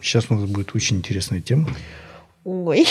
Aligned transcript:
Сейчас 0.00 0.30
у 0.30 0.34
нас 0.34 0.48
будет 0.48 0.74
очень 0.74 0.98
интересная 0.98 1.40
тема. 1.40 1.68
Ой. 2.44 2.86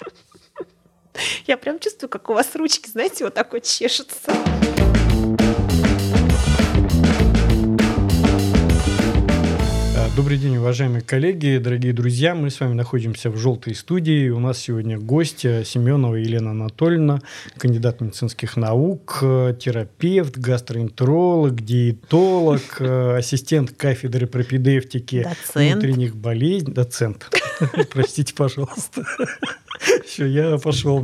Я 1.46 1.56
прям 1.56 1.78
чувствую, 1.78 2.08
как 2.08 2.30
у 2.30 2.34
вас 2.34 2.54
ручки, 2.54 2.88
знаете, 2.88 3.24
вот 3.24 3.34
так 3.34 3.52
вот 3.52 3.64
чешутся. 3.64 4.47
Добрый 10.28 10.42
день, 10.42 10.58
уважаемые 10.58 11.00
коллеги, 11.00 11.56
дорогие 11.56 11.94
друзья. 11.94 12.34
Мы 12.34 12.50
с 12.50 12.60
вами 12.60 12.74
находимся 12.74 13.30
в 13.30 13.38
«Желтой 13.38 13.74
студии». 13.74 14.28
У 14.28 14.38
нас 14.38 14.58
сегодня 14.58 14.98
гость 14.98 15.40
Семенова 15.40 16.16
Елена 16.16 16.50
Анатольевна, 16.50 17.22
кандидат 17.56 18.02
медицинских 18.02 18.58
наук, 18.58 19.20
терапевт, 19.20 20.36
гастроэнтеролог, 20.36 21.64
диетолог, 21.64 22.60
ассистент 22.78 23.70
кафедры 23.70 24.26
пропедевтики 24.26 25.22
доцент. 25.22 25.72
внутренних 25.72 26.14
болезней. 26.14 26.74
Доцент. 26.74 27.30
Простите, 27.90 28.34
пожалуйста. 28.34 29.04
Все, 30.04 30.26
я 30.26 30.58
пошел. 30.58 31.02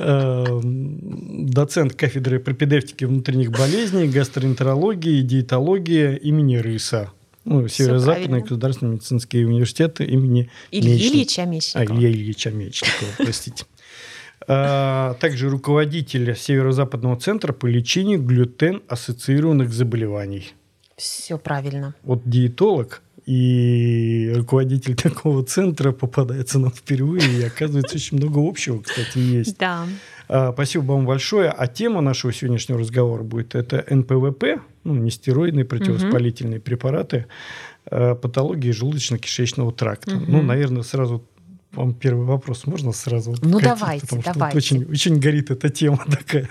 Эм, 0.00 1.50
доцент 1.50 1.94
кафедры 1.94 2.38
пропедевтики 2.38 3.04
внутренних 3.04 3.50
болезней, 3.50 4.06
гастроэнтерологии 4.06 5.22
диетологии 5.22 6.16
имени 6.16 6.56
Рыса. 6.56 7.10
Ну, 7.44 7.66
Северо-Западный 7.66 8.42
государственный 8.42 8.92
медицинский 8.92 9.44
университет 9.44 10.00
имени 10.00 10.50
Ильи 10.70 10.92
Мечникова. 10.92 11.16
Ильича 11.16 11.44
Мечникова. 11.46 11.96
А, 11.96 11.98
Илья 11.98 12.10
Ильича 12.10 12.50
Мечникова, 12.50 13.10
простите. 13.18 13.64
А, 14.46 15.14
также 15.14 15.50
руководитель 15.50 16.36
Северо-Западного 16.36 17.16
центра 17.16 17.52
по 17.52 17.66
лечению 17.66 18.22
глютен-ассоциированных 18.22 19.72
заболеваний. 19.72 20.52
Все 20.96 21.38
правильно. 21.38 21.94
Вот 22.04 22.22
диетолог, 22.24 23.02
и 23.28 24.32
руководитель 24.34 24.94
такого 24.96 25.44
центра 25.44 25.92
попадается 25.92 26.58
нам 26.58 26.70
впервые, 26.70 27.40
и 27.40 27.42
оказывается 27.42 27.96
очень 27.96 28.16
много 28.16 28.40
общего, 28.40 28.80
кстати, 28.80 29.18
есть. 29.18 29.58
Да. 29.58 29.86
А, 30.28 30.52
спасибо 30.52 30.92
вам 30.92 31.04
большое. 31.04 31.50
А 31.50 31.66
тема 31.66 32.00
нашего 32.00 32.32
сегодняшнего 32.32 32.78
разговора 32.78 33.24
будет 33.24 33.54
это 33.54 33.84
НПВП, 33.94 34.62
ну, 34.84 34.94
нестероидные 34.94 35.66
противовоспалительные 35.66 36.58
угу. 36.58 36.64
препараты, 36.64 37.26
а, 37.84 38.14
патологии 38.14 38.70
желудочно-кишечного 38.70 39.74
тракта. 39.74 40.16
Угу. 40.16 40.24
Ну, 40.26 40.42
наверное, 40.42 40.82
сразу 40.82 41.22
вам 41.72 41.94
первый 41.94 42.24
вопрос 42.24 42.66
можно 42.66 42.92
сразу? 42.92 43.34
Ну, 43.42 43.60
давайте, 43.60 44.06
потому 44.06 44.22
что 44.22 44.32
давайте. 44.32 44.54
Вот 44.54 44.64
очень, 44.64 44.84
очень 44.90 45.20
горит 45.20 45.50
эта 45.50 45.68
тема 45.68 45.98
такая. 46.10 46.48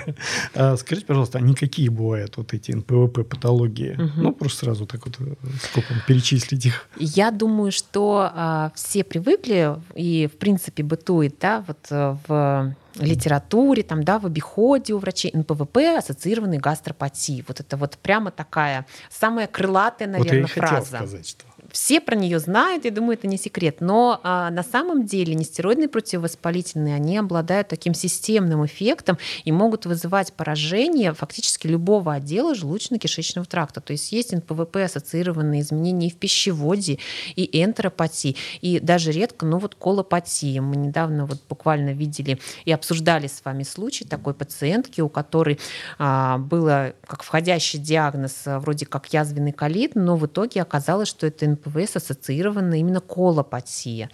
А, 0.54 0.78
скажите, 0.78 1.08
пожалуйста, 1.08 1.40
а 1.40 1.42
они 1.42 1.56
какие 1.56 1.90
бывают 1.90 2.38
вот 2.38 2.54
эти 2.54 2.72
НПВП 2.72 3.24
патологии? 3.24 3.94
Угу. 3.94 4.22
Ну, 4.22 4.32
просто 4.34 4.66
сразу 4.66 4.86
так 4.86 5.06
вот 5.06 5.16
э, 5.20 5.36
сколько 5.62 5.94
перечислить 6.08 6.66
их. 6.66 6.88
Я 6.98 7.32
думаю, 7.32 7.72
что 7.72 8.30
а, 8.34 8.72
все 8.76 9.04
привыкли 9.04 9.76
и, 9.96 10.30
в 10.32 10.38
принципе, 10.38 10.84
бытует, 10.84 11.36
да, 11.40 11.64
вот 11.68 11.88
э, 11.90 12.16
в 12.28 12.76
литературе, 13.00 13.84
там, 13.84 14.04
да, 14.04 14.20
в 14.20 14.26
обиходе 14.26 14.94
у 14.94 15.00
врачей 15.00 15.32
НПВП 15.34 15.98
ассоциированный 15.98 16.58
гастропатии. 16.58 17.44
Вот 17.48 17.60
это 17.60 17.78
вот 17.78 17.98
прямо 17.98 18.32
такая 18.32 18.86
самая 19.10 19.48
крылатая, 19.48 20.08
наверное, 20.08 20.42
вот 20.42 20.50
я 20.50 20.56
и 20.56 20.60
фраза. 20.60 20.98
сказать, 20.98 21.28
что 21.28 21.46
все 21.78 22.02
про 22.02 22.16
нее 22.16 22.40
знают, 22.40 22.86
я 22.86 22.92
думаю, 22.92 23.20
это 23.20 23.28
не 23.28 23.38
секрет. 23.38 23.82
Но 23.82 24.20
а, 24.24 24.50
на 24.50 24.64
самом 24.64 25.06
деле 25.06 25.36
нестероидные 25.36 25.88
противовоспалительные, 25.88 26.96
они 26.96 27.20
обладают 27.20 27.68
таким 27.68 27.94
системным 27.94 28.66
эффектом 28.66 29.20
и 29.46 29.52
могут 29.52 29.86
вызывать 29.86 30.34
поражение 30.34 31.14
фактически 31.14 31.68
любого 31.68 32.16
отдела 32.16 32.56
желудочно-кишечного 32.56 33.46
тракта. 33.46 33.80
То 33.80 33.92
есть 33.92 34.12
есть 34.12 34.34
НПВП, 34.34 34.86
ассоциированные 34.86 35.62
изменения 35.62 36.08
и 36.08 36.10
в 36.10 36.16
пищеводе, 36.16 36.98
и 37.36 37.64
энтеропатии, 37.64 38.36
и 38.62 38.80
даже 38.80 39.12
редко, 39.12 39.46
но 39.46 39.60
вот 39.60 39.76
колопатия. 39.76 40.60
Мы 40.64 40.78
недавно 40.78 41.28
вот 41.28 41.44
буквально 41.48 41.92
видели 41.92 42.40
и 42.66 42.72
обсуждали 42.72 43.28
с 43.28 43.46
вами 43.46 43.62
случай 43.62 44.04
такой 44.04 44.34
пациентки, 44.34 45.02
у 45.02 45.10
которой 45.10 45.60
а, 46.00 46.40
было 46.40 46.96
как 47.06 47.22
входящий 47.22 47.78
диагноз 47.78 48.48
а, 48.48 48.60
вроде 48.60 48.88
как 48.88 49.14
язвенный 49.14 49.52
колит, 49.52 49.94
но 49.94 50.18
в 50.18 50.26
итоге 50.26 50.64
оказалось, 50.64 51.08
что 51.08 51.28
это 51.28 51.46
НПВС 51.68 51.96
ассоциирована 51.96 52.80
именно 52.80 53.02
колопатия. 53.02 54.10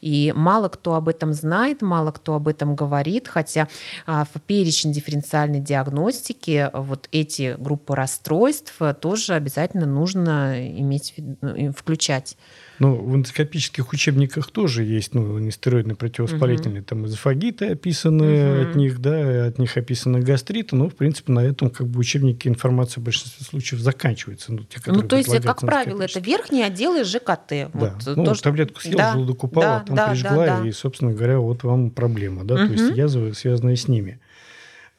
И 0.00 0.32
мало 0.34 0.68
кто 0.68 0.94
об 0.94 1.08
этом 1.08 1.32
знает, 1.32 1.82
мало 1.82 2.12
кто 2.12 2.34
об 2.34 2.48
этом 2.48 2.74
говорит, 2.74 3.28
хотя 3.28 3.68
а, 4.06 4.24
в 4.24 4.40
перечень 4.40 4.92
дифференциальной 4.92 5.60
диагностики 5.60 6.70
вот 6.72 7.08
эти 7.12 7.56
группы 7.58 7.94
расстройств 7.94 8.78
тоже 9.00 9.34
обязательно 9.34 9.86
нужно 9.86 10.68
иметь, 10.78 11.14
э, 11.16 11.70
включать. 11.70 12.36
Ну, 12.78 12.96
в 12.96 13.14
эндоскопических 13.14 13.92
учебниках 13.92 14.50
тоже 14.50 14.84
есть 14.84 15.14
ну, 15.14 15.38
нестероидные 15.38 15.94
противовоспалительные. 15.94 16.80
Угу. 16.80 16.86
Там 16.88 17.06
эзофагиты 17.06 17.68
описаны 17.68 18.62
угу. 18.62 18.70
от 18.70 18.76
них, 18.76 19.00
да, 19.00 19.46
от 19.46 19.58
них 19.58 19.76
описаны 19.76 20.20
гастриты. 20.20 20.76
Но, 20.76 20.88
в 20.88 20.94
принципе, 20.94 21.32
на 21.32 21.40
этом 21.40 21.70
как 21.70 21.86
бы 21.86 22.00
учебники 22.00 22.48
информация 22.48 23.00
в 23.00 23.04
большинстве 23.04 23.44
случаев 23.44 23.80
заканчивается. 23.80 24.52
Ну, 24.52 24.64
те, 24.64 24.80
ну 24.86 25.02
то 25.02 25.16
есть, 25.16 25.30
как 25.42 25.60
правило, 25.60 26.02
это 26.02 26.20
верхние 26.20 26.64
отделы 26.64 27.04
ЖКТ. 27.04 27.48
Да. 27.48 27.68
Вот, 27.72 27.92
ну, 28.16 28.24
то, 28.24 28.34
таблетку 28.34 28.80
съел, 28.80 28.98
да. 28.98 29.12
желудок 29.12 29.44
упал, 29.44 29.62
да, 29.62 29.76
а 29.76 29.80
там 29.80 29.96
да, 29.96 30.08
прижгла, 30.08 30.46
да, 30.46 30.60
да. 30.60 30.68
и, 30.68 30.72
собственно 30.72 31.12
говоря, 31.12 31.38
вот 31.38 31.62
вам 31.62 31.90
проблема. 31.90 32.44
Да? 32.44 32.54
Угу. 32.54 32.66
То 32.66 32.72
есть 32.72 32.96
язвы, 32.96 33.34
связанные 33.34 33.76
с 33.76 33.88
ними. 33.88 34.18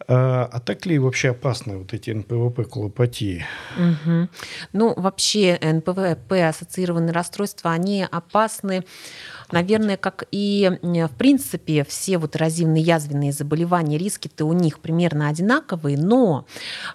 А, 0.08 0.50
а 0.52 0.60
так 0.60 0.86
ли 0.86 1.00
вообще 1.00 1.30
опасны 1.30 1.78
вот 1.78 1.94
эти 1.94 2.12
НПВП 2.12 2.66
колопатии? 2.66 3.46
Угу. 3.78 4.30
Ну, 4.74 4.94
вообще 4.96 5.58
НПВП 5.62 6.50
ассоциированные 6.50 7.14
расстройства, 7.14 7.72
они 7.72 8.06
опасны, 8.10 8.84
наверное, 9.52 9.98
как 9.98 10.26
и 10.32 10.80
в 10.82 11.18
принципе 11.18 11.84
все 11.86 12.18
вот 12.18 12.36
эрозивные 12.36 12.84
язвенные 12.84 13.32
заболевания, 13.32 13.98
риски-то 13.98 14.46
у 14.46 14.54
них 14.54 14.80
примерно 14.80 15.30
одинаковые, 15.30 15.98
но 15.98 16.46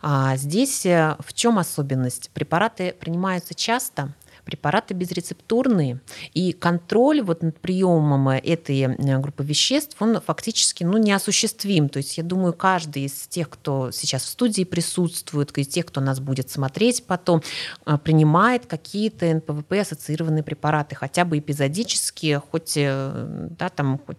а, 0.03 0.37
здесь 0.37 0.85
э, 0.85 1.17
в 1.21 1.33
чем 1.33 1.59
особенность? 1.59 2.31
Препараты 2.35 2.95
принимаются 2.99 3.55
часто, 3.55 4.15
препараты 4.49 4.95
безрецептурные, 4.95 6.01
и 6.33 6.53
контроль 6.53 7.21
вот 7.21 7.43
над 7.43 7.61
приемом 7.61 8.31
этой 8.31 8.81
э, 8.81 9.19
группы 9.19 9.45
веществ, 9.45 10.01
он 10.01 10.23
фактически 10.23 10.85
ну, 10.85 10.97
неосуществим. 10.97 11.91
То 11.91 11.99
есть 11.99 12.17
я 12.17 12.25
думаю, 12.25 12.55
каждый 12.55 13.05
из 13.05 13.27
тех, 13.29 13.51
кто 13.51 13.91
сейчас 13.91 14.23
в 14.23 14.29
студии 14.29 14.65
присутствует, 14.65 15.57
из 15.59 15.69
тех, 15.69 15.85
кто 15.85 16.01
нас 16.01 16.19
будет 16.19 16.49
смотреть 16.51 17.05
потом, 17.05 17.43
э, 17.85 17.99
принимает 18.03 18.65
какие-то 18.65 19.27
НПВП-ассоциированные 19.27 20.43
препараты, 20.43 20.95
хотя 20.95 21.27
бы 21.27 21.39
эпизодические, 21.39 22.41
хоть, 22.41 22.73
э, 22.77 23.49
да, 23.59 23.69
там, 23.69 24.01
хоть 24.07 24.17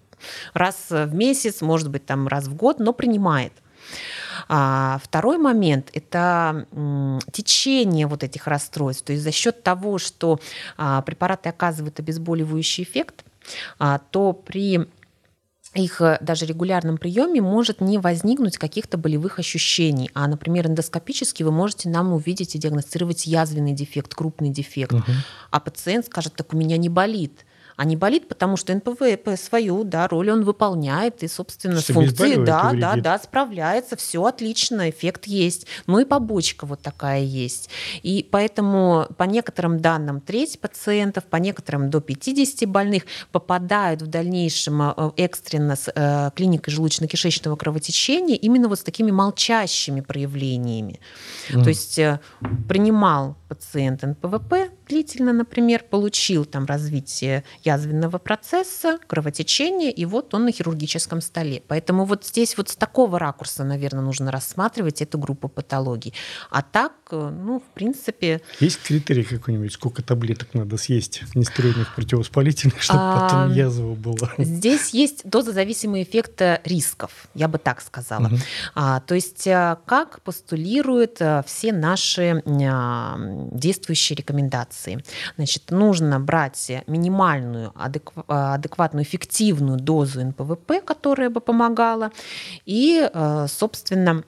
раз 0.53 0.75
в 0.91 1.11
месяц, 1.15 1.61
может 1.61 1.89
быть, 1.89 2.05
там 2.05 2.27
раз 2.27 2.45
в 2.45 2.55
год, 2.55 2.79
но 2.79 2.93
принимает. 2.93 3.53
А 4.47 4.99
второй 5.03 5.37
момент– 5.37 5.89
это 5.93 6.65
течение 7.31 8.07
вот 8.07 8.23
этих 8.23 8.47
расстройств. 8.47 9.05
То 9.05 9.13
есть 9.13 9.23
за 9.23 9.31
счет 9.31 9.63
того, 9.63 9.97
что 9.97 10.39
а, 10.77 11.01
препараты 11.01 11.49
оказывают 11.49 11.99
обезболивающий 11.99 12.83
эффект, 12.83 13.25
а, 13.77 13.99
то 14.11 14.33
при 14.33 14.87
их 15.75 16.01
э, 16.01 16.17
даже 16.21 16.45
регулярном 16.45 16.97
приеме 16.97 17.41
может 17.41 17.79
не 17.79 17.99
возникнуть 17.99 18.57
каких-то 18.57 18.97
болевых 18.97 19.37
ощущений. 19.37 20.09
А, 20.15 20.27
например, 20.27 20.67
эндоскопически 20.67 21.43
вы 21.43 21.51
можете 21.51 21.89
нам 21.89 22.11
увидеть 22.11 22.55
и 22.55 22.57
диагностировать 22.57 23.27
язвенный 23.27 23.73
дефект, 23.73 24.15
крупный 24.15 24.49
дефект. 24.49 24.93
Угу. 24.93 25.11
А 25.51 25.59
пациент 25.59 26.07
скажет, 26.07 26.33
так 26.33 26.53
у 26.53 26.57
меня 26.57 26.77
не 26.77 26.89
болит 26.89 27.45
а 27.79 27.85
не 27.85 27.95
болит, 27.95 28.27
потому 28.27 28.57
что 28.57 28.75
НПВП 28.75 29.37
свою 29.37 29.85
да, 29.85 30.09
роль 30.09 30.29
он 30.31 30.43
выполняет, 30.43 31.23
и, 31.23 31.29
собственно, 31.29 31.79
с 31.79 31.85
функцией 31.85 32.43
да, 32.43 32.73
да, 32.73 32.97
да, 32.97 33.17
справляется, 33.17 33.95
все 33.95 34.21
отлично, 34.25 34.89
эффект 34.89 35.27
есть. 35.27 35.65
Ну 35.87 35.99
и 35.99 36.03
побочка 36.03 36.65
вот 36.65 36.81
такая 36.81 37.21
есть. 37.21 37.69
И 38.03 38.27
поэтому 38.29 39.07
по 39.17 39.23
некоторым 39.23 39.79
данным 39.79 40.19
треть 40.19 40.59
пациентов, 40.59 41.23
по 41.23 41.37
некоторым 41.37 41.89
до 41.89 42.01
50 42.01 42.67
больных 42.67 43.03
попадают 43.31 44.01
в 44.01 44.07
дальнейшем 44.07 44.81
э, 44.81 45.11
экстренно 45.15 45.77
с 45.77 45.89
э, 45.95 46.31
клиникой 46.35 46.73
желудочно-кишечного 46.73 47.55
кровотечения 47.55 48.35
именно 48.35 48.67
вот 48.67 48.79
с 48.79 48.83
такими 48.83 49.11
молчащими 49.11 50.01
проявлениями. 50.01 50.99
Mm. 51.47 51.63
То 51.63 51.69
есть 51.69 51.97
э, 51.97 52.19
принимал 52.67 53.37
пациент 53.49 54.03
НПВП 54.03 54.69
длительно, 54.87 55.33
например, 55.33 55.83
получил 55.89 56.45
там 56.45 56.65
развитие 56.65 57.43
язвенного 57.63 58.19
процесса, 58.19 58.99
кровотечение, 59.07 59.91
и 59.91 60.05
вот 60.05 60.33
он 60.33 60.45
на 60.45 60.51
хирургическом 60.51 61.21
столе. 61.21 61.63
Поэтому 61.67 62.05
вот 62.05 62.25
здесь 62.25 62.55
вот 62.57 62.69
с 62.69 62.75
такого 62.75 63.19
ракурса, 63.19 63.63
наверное, 63.63 64.03
нужно 64.03 64.31
рассматривать 64.31 65.01
эту 65.01 65.17
группу 65.17 65.49
патологий. 65.49 66.13
А 66.51 66.61
так, 66.61 66.93
э, 67.11 67.29
ну, 67.29 67.59
в 67.59 67.73
принципе... 67.73 68.41
Есть 68.59 68.81
критерий 68.83 69.23
какой-нибудь, 69.23 69.73
сколько 69.73 70.03
таблеток 70.03 70.53
надо 70.53 70.77
съесть 70.77 71.23
нестероидных 71.33 71.95
противовоспалительных, 71.95 72.81
чтобы 72.81 73.01
а, 73.01 73.27
потом 73.27 73.53
язва 73.53 73.95
была? 73.95 74.31
Здесь 74.37 74.89
есть 74.89 75.27
дозозависимый 75.27 76.03
эффект 76.03 76.41
рисков, 76.63 77.27
я 77.33 77.47
бы 77.47 77.57
так 77.57 77.81
сказала. 77.81 78.27
Угу. 78.27 78.37
А, 78.75 78.99
то 79.01 79.15
есть 79.15 79.47
э, 79.47 79.77
как 79.85 80.21
постулируют 80.21 81.17
э, 81.19 81.43
все 81.45 81.73
наши 81.73 82.43
действующие 83.51 84.17
рекомендации. 84.17 85.03
Значит, 85.35 85.71
нужно 85.71 86.19
брать 86.19 86.71
минимальную, 86.87 87.71
адекватную, 87.75 89.03
эффективную 89.03 89.79
дозу 89.79 90.25
НПВП, 90.25 90.81
которая 90.81 91.29
бы 91.29 91.41
помогала, 91.41 92.11
и, 92.65 93.09
собственно, 93.47 94.23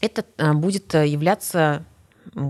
это 0.00 0.24
будет 0.54 0.94
являться 0.94 1.84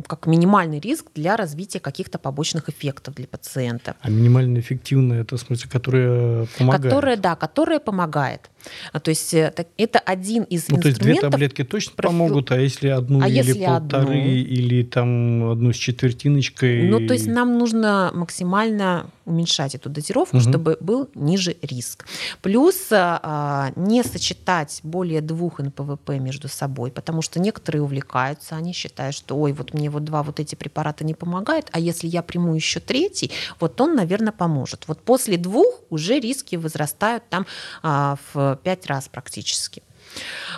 как 0.08 0.26
минимальный 0.26 0.80
риск 0.80 1.06
для 1.14 1.36
развития 1.36 1.78
каких-то 1.78 2.18
побочных 2.18 2.68
эффектов 2.68 3.14
для 3.14 3.28
пациента. 3.28 3.94
А 4.00 4.10
минимально 4.10 4.58
эффективная, 4.58 5.22
это 5.22 5.36
в 5.36 5.40
смысле, 5.40 5.70
которая 5.70 6.46
помогает? 6.58 6.82
Которая, 6.82 7.16
да, 7.16 7.36
которая 7.36 7.78
помогает. 7.78 8.50
А, 8.92 9.00
то 9.00 9.10
есть 9.10 9.34
э, 9.34 9.52
это 9.76 9.98
один 9.98 10.42
из 10.44 10.68
ну, 10.68 10.76
инструментов. 10.76 10.82
То 10.82 10.88
есть 10.88 11.00
две 11.00 11.20
таблетки 11.20 11.64
точно 11.64 11.92
профи... 11.96 12.12
помогут, 12.12 12.50
а 12.52 12.60
если 12.60 12.88
одну 12.88 13.22
а 13.22 13.28
или 13.28 13.36
если 13.36 13.64
полторы, 13.64 14.02
одну? 14.02 14.14
или 14.14 14.82
там 14.82 15.50
одну 15.50 15.72
с 15.72 15.76
четвертиночкой? 15.76 16.88
Ну, 16.88 17.06
то 17.06 17.14
есть 17.14 17.26
нам 17.26 17.58
нужно 17.58 18.10
максимально 18.14 19.10
уменьшать 19.28 19.74
эту 19.74 19.90
дозировку, 19.90 20.38
угу. 20.38 20.48
чтобы 20.48 20.78
был 20.80 21.08
ниже 21.14 21.56
риск. 21.62 22.06
Плюс 22.42 22.88
а, 22.90 23.72
не 23.76 24.02
сочетать 24.02 24.80
более 24.82 25.20
двух 25.20 25.60
НПВП 25.60 26.18
между 26.18 26.48
собой, 26.48 26.90
потому 26.90 27.22
что 27.22 27.38
некоторые 27.38 27.82
увлекаются, 27.82 28.56
они 28.56 28.72
считают, 28.72 29.14
что 29.14 29.36
ой, 29.36 29.52
вот 29.52 29.74
мне 29.74 29.90
вот 29.90 30.04
два 30.04 30.22
вот 30.22 30.40
эти 30.40 30.54
препарата 30.54 31.04
не 31.04 31.14
помогают, 31.14 31.68
а 31.72 31.78
если 31.78 32.08
я 32.08 32.22
приму 32.22 32.54
еще 32.54 32.80
третий, 32.80 33.30
вот 33.60 33.80
он, 33.80 33.94
наверное, 33.94 34.32
поможет. 34.32 34.84
Вот 34.88 35.00
после 35.02 35.36
двух 35.36 35.82
уже 35.90 36.18
риски 36.18 36.56
возрастают 36.56 37.28
там 37.28 37.46
а, 37.82 38.16
в 38.32 38.47
пять 38.56 38.86
раз 38.86 39.08
практически. 39.08 39.82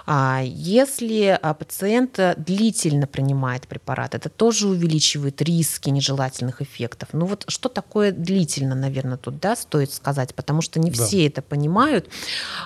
А 0.06 0.42
если 0.44 1.38
а, 1.40 1.54
пациент 1.54 2.18
длительно 2.36 3.06
принимает 3.06 3.66
препарат, 3.66 4.14
это 4.14 4.28
тоже 4.28 4.68
увеличивает 4.68 5.42
риски 5.42 5.90
нежелательных 5.90 6.62
эффектов. 6.62 7.10
Ну 7.12 7.26
вот 7.26 7.44
что 7.48 7.68
такое 7.68 8.12
длительно, 8.12 8.74
наверное, 8.74 9.16
тут 9.16 9.40
да, 9.40 9.56
стоит 9.56 9.92
сказать, 9.92 10.34
потому 10.34 10.62
что 10.62 10.78
не 10.80 10.90
да. 10.90 11.04
все 11.04 11.26
это 11.26 11.42
понимают. 11.42 12.08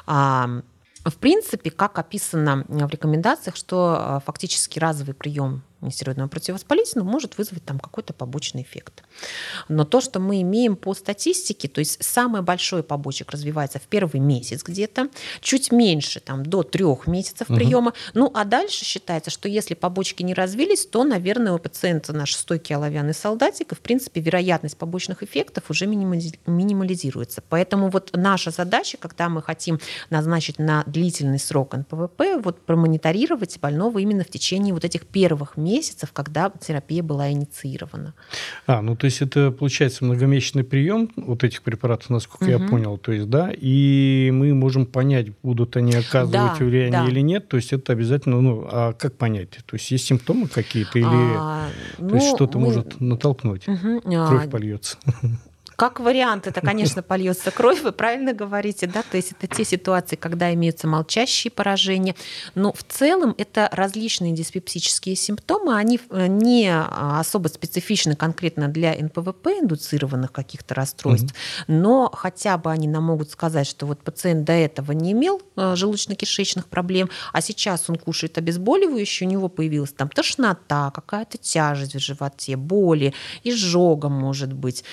В 0.07 1.17
принципе, 1.21 1.71
как 1.71 1.99
описано 1.99 2.65
в 2.69 2.89
рекомендациях, 2.89 3.57
что 3.57 4.23
фактически 4.25 4.79
разовый 4.79 5.15
прием 5.15 5.63
нестероидного 5.87 6.29
противовоспалительного 6.29 7.09
может 7.09 7.39
вызвать 7.39 7.65
там 7.65 7.79
какой-то 7.79 8.13
побочный 8.13 8.63
эффект. 8.63 9.03
Но 9.69 9.85
то, 9.85 10.01
что 10.01 10.21
мы 10.21 10.41
имеем 10.43 10.77
по 10.77 10.95
статистике, 10.95 11.69
то 11.69 11.79
есть 11.79 12.03
самый 12.03 12.43
большой 12.43 12.83
побочек 12.83 13.31
развивается 13.31 13.79
в 13.79 13.83
первый 13.83 14.21
месяц 14.21 14.63
где-то, 14.63 15.09
чуть 15.41 15.73
меньше, 15.73 16.21
там, 16.21 16.45
до 16.45 16.63
трех 16.63 17.07
месяцев 17.07 17.49
угу. 17.49 17.57
приема. 17.57 17.93
Ну, 18.15 18.31
а 18.35 18.45
дальше 18.45 18.85
считается, 18.85 19.31
что 19.31 19.49
если 19.49 19.75
побочки 19.75 20.23
не 20.23 20.35
развились, 20.35 20.87
то, 20.87 21.05
наверное, 21.05 21.53
у 21.53 21.59
пациента 21.59 22.13
наш 22.13 22.35
стойкий 22.35 22.75
оловянный 22.77 23.15
солдатик, 23.15 23.73
и, 23.73 23.75
в 23.75 23.81
принципе, 23.81 24.21
вероятность 24.21 24.77
побочных 24.77 25.23
эффектов 25.23 25.65
уже 25.69 25.87
минимализируется. 25.87 27.43
Поэтому 27.49 27.91
вот 27.91 28.11
наша 28.15 28.51
задача, 28.51 28.97
когда 28.99 29.29
мы 29.29 29.43
хотим 29.43 29.81
назначить 30.11 30.59
на 30.59 30.83
длительный 30.87 31.39
срок 31.39 31.75
НПВП, 31.75 32.39
вот 32.43 32.61
промониторировать 32.65 33.59
больного 33.61 33.99
именно 33.99 34.25
в 34.25 34.29
течение 34.29 34.75
вот 34.75 34.85
этих 34.85 35.07
первых 35.07 35.57
месяцев, 35.57 35.74
месяцев, 35.75 36.13
когда 36.13 36.51
терапия 36.51 37.03
была 37.03 37.31
инициирована. 37.31 38.15
А, 38.67 38.81
ну 38.83 38.97
то 38.97 39.07
есть 39.07 39.23
это 39.23 39.51
получается 39.51 40.05
многомесячный 40.05 40.65
прием 40.65 41.11
вот 41.17 41.45
этих 41.45 41.63
препаратов, 41.63 42.11
насколько 42.11 42.45
угу. 42.45 42.51
я 42.51 42.59
понял, 42.59 42.99
то 42.99 43.13
есть, 43.13 43.29
да, 43.29 43.51
и 43.55 44.31
мы 44.33 44.55
можем 44.55 44.87
понять, 44.87 45.29
будут 45.43 45.77
они 45.77 45.95
оказывать 45.95 46.59
да, 46.59 46.65
влияние 46.65 46.91
да. 46.91 47.09
или 47.09 47.21
нет, 47.21 47.49
то 47.49 47.57
есть 47.57 47.73
это 47.73 47.93
обязательно, 47.93 48.41
ну, 48.41 48.67
а 48.71 48.93
как 48.93 49.17
понять? 49.17 49.51
То 49.51 49.77
есть 49.77 49.91
есть 49.91 50.07
симптомы 50.07 50.49
какие-то 50.49 50.99
или 50.99 51.07
а, 51.07 51.69
то 51.97 52.05
ну, 52.05 52.15
есть 52.15 52.35
что-то 52.35 52.59
мы... 52.59 52.67
может 52.67 53.01
натолкнуть, 53.01 53.67
угу, 53.69 54.01
кровь 54.01 54.47
а... 54.47 54.49
польется? 54.51 54.99
Как 55.77 56.01
вариант, 56.01 56.47
это, 56.47 56.61
конечно, 56.61 57.03
польется 57.03 57.51
кровь, 57.51 57.83
вы 57.83 57.93
правильно 57.93 58.33
говорите, 58.33 58.87
да, 58.87 59.03
то 59.03 59.17
есть 59.17 59.33
это 59.33 59.47
те 59.55 59.65
ситуации, 59.65 60.17
когда 60.17 60.53
имеются 60.55 60.87
молчащие 60.87 61.51
поражения, 61.51 62.15
но 62.55 62.73
в 62.73 62.83
целом 62.85 63.35
это 63.39 63.69
различные 63.73 64.33
диспепсические 64.33 65.17
симптомы, 65.17 65.77
они 65.77 66.01
э, 66.11 66.27
не 66.27 66.73
особо 66.73 67.49
специфичны 67.49 68.15
конкретно 68.15 68.69
для 68.69 68.95
НПВП 68.95 69.49
индуцированных 69.61 70.33
каких-то 70.33 70.75
расстройств, 70.75 71.35
но 71.67 72.11
хотя 72.13 72.57
бы 72.57 72.71
они 72.71 72.87
нам 72.87 73.05
могут 73.05 73.31
сказать, 73.31 73.67
что 73.67 73.87
вот 73.87 74.01
пациент 74.01 74.45
до 74.45 74.53
этого 74.53 74.93
не 74.93 75.13
имел 75.13 75.43
э, 75.57 75.75
желудочно-кишечных 75.75 76.69
проблем, 76.69 77.11
а 77.33 77.41
сейчас 77.41 77.91
он 77.91 77.97
кушает 77.97 78.39
обезболивающее, 78.39 79.29
у 79.29 79.31
него 79.31 79.49
появилась 79.49 79.93
там 79.93 80.09
тошнота, 80.09 80.91
какая-то 80.91 81.39
тяжесть 81.39 81.95
в 81.95 81.99
животе, 81.99 82.57
боли, 82.57 83.13
изжога 83.43 84.09
может 84.09 84.53
быть, 84.53 84.85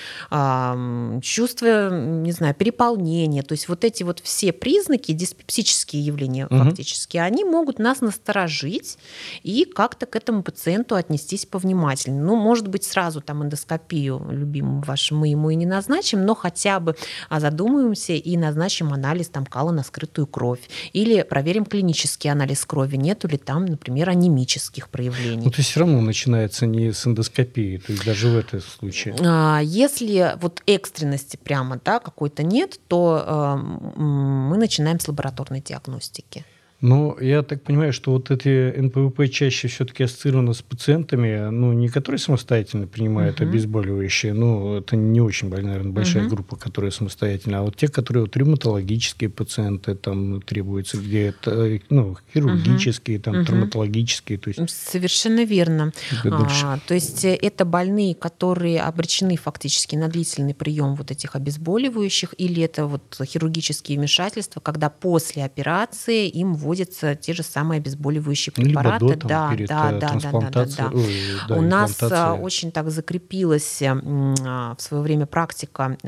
чувство, 1.22 1.90
не 1.90 2.32
знаю, 2.32 2.54
переполнения. 2.54 3.42
То 3.42 3.52
есть 3.52 3.68
вот 3.68 3.84
эти 3.84 4.02
вот 4.02 4.20
все 4.20 4.52
признаки, 4.52 5.12
диспепсические 5.12 6.04
явления 6.04 6.46
угу. 6.46 6.58
фактически, 6.58 7.16
они 7.16 7.44
могут 7.44 7.78
нас 7.78 8.00
насторожить 8.00 8.98
и 9.42 9.64
как-то 9.64 10.06
к 10.06 10.16
этому 10.16 10.42
пациенту 10.42 10.94
отнестись 10.94 11.46
повнимательнее. 11.46 12.22
Ну, 12.22 12.36
может 12.36 12.68
быть, 12.68 12.84
сразу 12.84 13.20
там 13.20 13.42
эндоскопию 13.42 14.24
любимому 14.30 14.82
вашему 14.82 15.22
мы 15.22 15.28
ему 15.28 15.50
и 15.50 15.54
не 15.54 15.66
назначим, 15.66 16.26
но 16.26 16.34
хотя 16.34 16.80
бы 16.80 16.96
а, 17.28 17.38
задумаемся 17.38 18.14
и 18.14 18.36
назначим 18.36 18.92
анализ 18.92 19.28
там 19.28 19.46
кала 19.46 19.70
на 19.70 19.84
скрытую 19.84 20.26
кровь. 20.26 20.68
Или 20.92 21.22
проверим 21.22 21.64
клинический 21.64 22.28
анализ 22.28 22.64
крови, 22.64 22.96
нету 22.96 23.28
ли 23.28 23.38
там, 23.38 23.66
например, 23.66 24.08
анемических 24.10 24.88
проявлений. 24.88 25.44
Ну, 25.44 25.50
то 25.52 25.58
есть 25.58 25.70
все 25.70 25.80
равно 25.80 26.00
начинается 26.00 26.66
не 26.66 26.92
с 26.92 27.06
эндоскопии, 27.06 27.80
то 27.86 27.92
есть 27.92 28.04
даже 28.04 28.28
в 28.28 28.36
этом 28.36 28.60
случае. 28.60 29.14
А, 29.20 29.60
если 29.62 30.34
вот 30.40 30.61
экстренности 30.66 31.36
прямо 31.36 31.80
да, 31.84 31.98
какой-то 31.98 32.42
нет, 32.42 32.80
то 32.88 33.24
э, 33.24 34.00
мы 34.00 34.56
начинаем 34.56 35.00
с 35.00 35.08
лабораторной 35.08 35.60
диагностики. 35.60 36.44
Но 36.82 37.16
я 37.20 37.44
так 37.44 37.62
понимаю, 37.62 37.92
что 37.92 38.10
вот 38.10 38.32
эти 38.32 38.76
НПВП 38.76 39.28
чаще 39.28 39.68
все-таки 39.68 40.02
ассоциированы 40.02 40.52
с 40.52 40.62
пациентами, 40.62 41.48
ну, 41.48 41.72
не 41.72 41.88
которые 41.88 42.18
самостоятельно 42.18 42.88
принимают 42.88 43.40
угу. 43.40 43.48
обезболивающие, 43.48 44.32
ну, 44.32 44.78
это 44.78 44.96
не 44.96 45.20
очень, 45.20 45.48
наверное, 45.48 45.92
большая 45.92 46.24
угу. 46.24 46.34
группа, 46.34 46.56
которые 46.56 46.90
самостоятельно, 46.90 47.60
а 47.60 47.62
вот 47.62 47.76
те, 47.76 47.86
которые 47.86 48.24
вот 48.24 48.36
ревматологические 48.36 49.30
пациенты, 49.30 49.94
там 49.94 50.42
требуется 50.42 50.96
где-то, 50.96 51.78
ну, 51.88 52.16
хирургические, 52.34 53.18
угу. 53.18 53.24
там, 53.24 53.36
угу. 53.36 53.44
травматологические. 53.44 54.38
То 54.38 54.48
есть... 54.48 54.68
Совершенно 54.68 55.44
верно. 55.44 55.92
А, 56.24 56.78
то 56.84 56.94
есть 56.94 57.24
э, 57.24 57.36
это 57.40 57.64
больные, 57.64 58.16
которые 58.16 58.80
обречены 58.80 59.36
фактически 59.36 59.94
на 59.94 60.08
длительный 60.08 60.54
прием 60.54 60.96
вот 60.96 61.12
этих 61.12 61.36
обезболивающих, 61.36 62.34
или 62.38 62.60
это 62.60 62.86
вот 62.86 63.02
хирургические 63.24 63.98
вмешательства, 63.98 64.58
когда 64.58 64.90
после 64.90 65.44
операции 65.44 66.28
им 66.28 66.54
вводят 66.54 66.71
вводятся 66.72 67.14
те 67.14 67.34
же 67.34 67.42
самые 67.42 67.78
обезболивающие 67.78 68.52
препараты. 68.52 69.04
Либо 69.04 69.14
до, 69.14 69.20
там, 69.20 69.28
да, 69.28 69.50
перед 69.50 69.68
да, 69.68 69.90
э, 69.90 69.98
да, 69.98 70.08
да, 70.08 70.50
да, 70.50 70.64
да, 70.64 70.90
Ой, 70.92 71.16
да. 71.48 71.54
У 71.56 71.60
нас 71.60 71.98
а, 72.02 72.32
очень 72.34 72.72
так 72.72 72.90
закрепилась 72.90 73.82
а, 73.82 74.74
в 74.78 74.80
свое 74.80 75.02
время 75.02 75.26
практика 75.26 75.98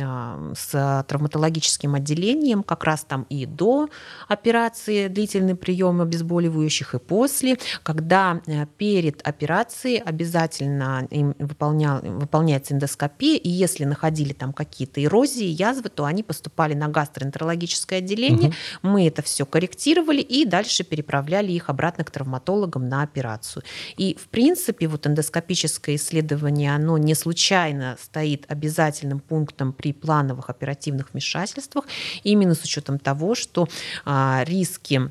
с 0.56 1.04
травматологическим 1.06 1.94
отделением, 1.94 2.62
как 2.62 2.84
раз 2.84 3.04
там 3.04 3.26
и 3.28 3.44
до 3.44 3.88
операции 4.28 5.08
длительный 5.08 5.54
прием 5.54 6.00
обезболивающих, 6.00 6.94
и 6.94 6.98
после, 6.98 7.58
когда 7.82 8.40
э, 8.46 8.66
перед 8.78 9.26
операцией 9.26 9.98
обязательно 9.98 11.06
им 11.10 11.34
выполнял, 11.38 12.00
выполняется 12.00 12.74
эндоскопия, 12.74 13.36
и 13.36 13.50
если 13.50 13.84
находили 13.84 14.32
там 14.32 14.52
какие-то 14.52 15.02
эрозии, 15.02 15.44
язвы, 15.44 15.90
то 15.90 16.04
они 16.04 16.22
поступали 16.22 16.74
на 16.74 16.88
гастроэнтерологическое 16.88 17.98
отделение, 17.98 18.48
угу. 18.48 18.54
мы 18.82 19.06
это 19.06 19.22
все 19.22 19.44
корректировали 19.44 20.20
и 20.20 20.46
дальше 20.54 20.84
переправляли 20.84 21.50
их 21.50 21.68
обратно 21.68 22.04
к 22.04 22.10
травматологам 22.12 22.88
на 22.88 23.02
операцию. 23.02 23.64
И, 23.96 24.14
в 24.14 24.28
принципе, 24.28 24.86
вот 24.86 25.04
эндоскопическое 25.04 25.96
исследование, 25.96 26.72
оно 26.76 26.96
не 26.96 27.16
случайно 27.16 27.96
стоит 28.00 28.44
обязательным 28.48 29.18
пунктом 29.18 29.72
при 29.72 29.92
плановых 29.92 30.50
оперативных 30.50 31.12
вмешательствах, 31.12 31.86
именно 32.22 32.54
с 32.54 32.62
учетом 32.62 33.00
того, 33.00 33.34
что 33.34 33.66
а, 34.04 34.44
риски 34.46 35.10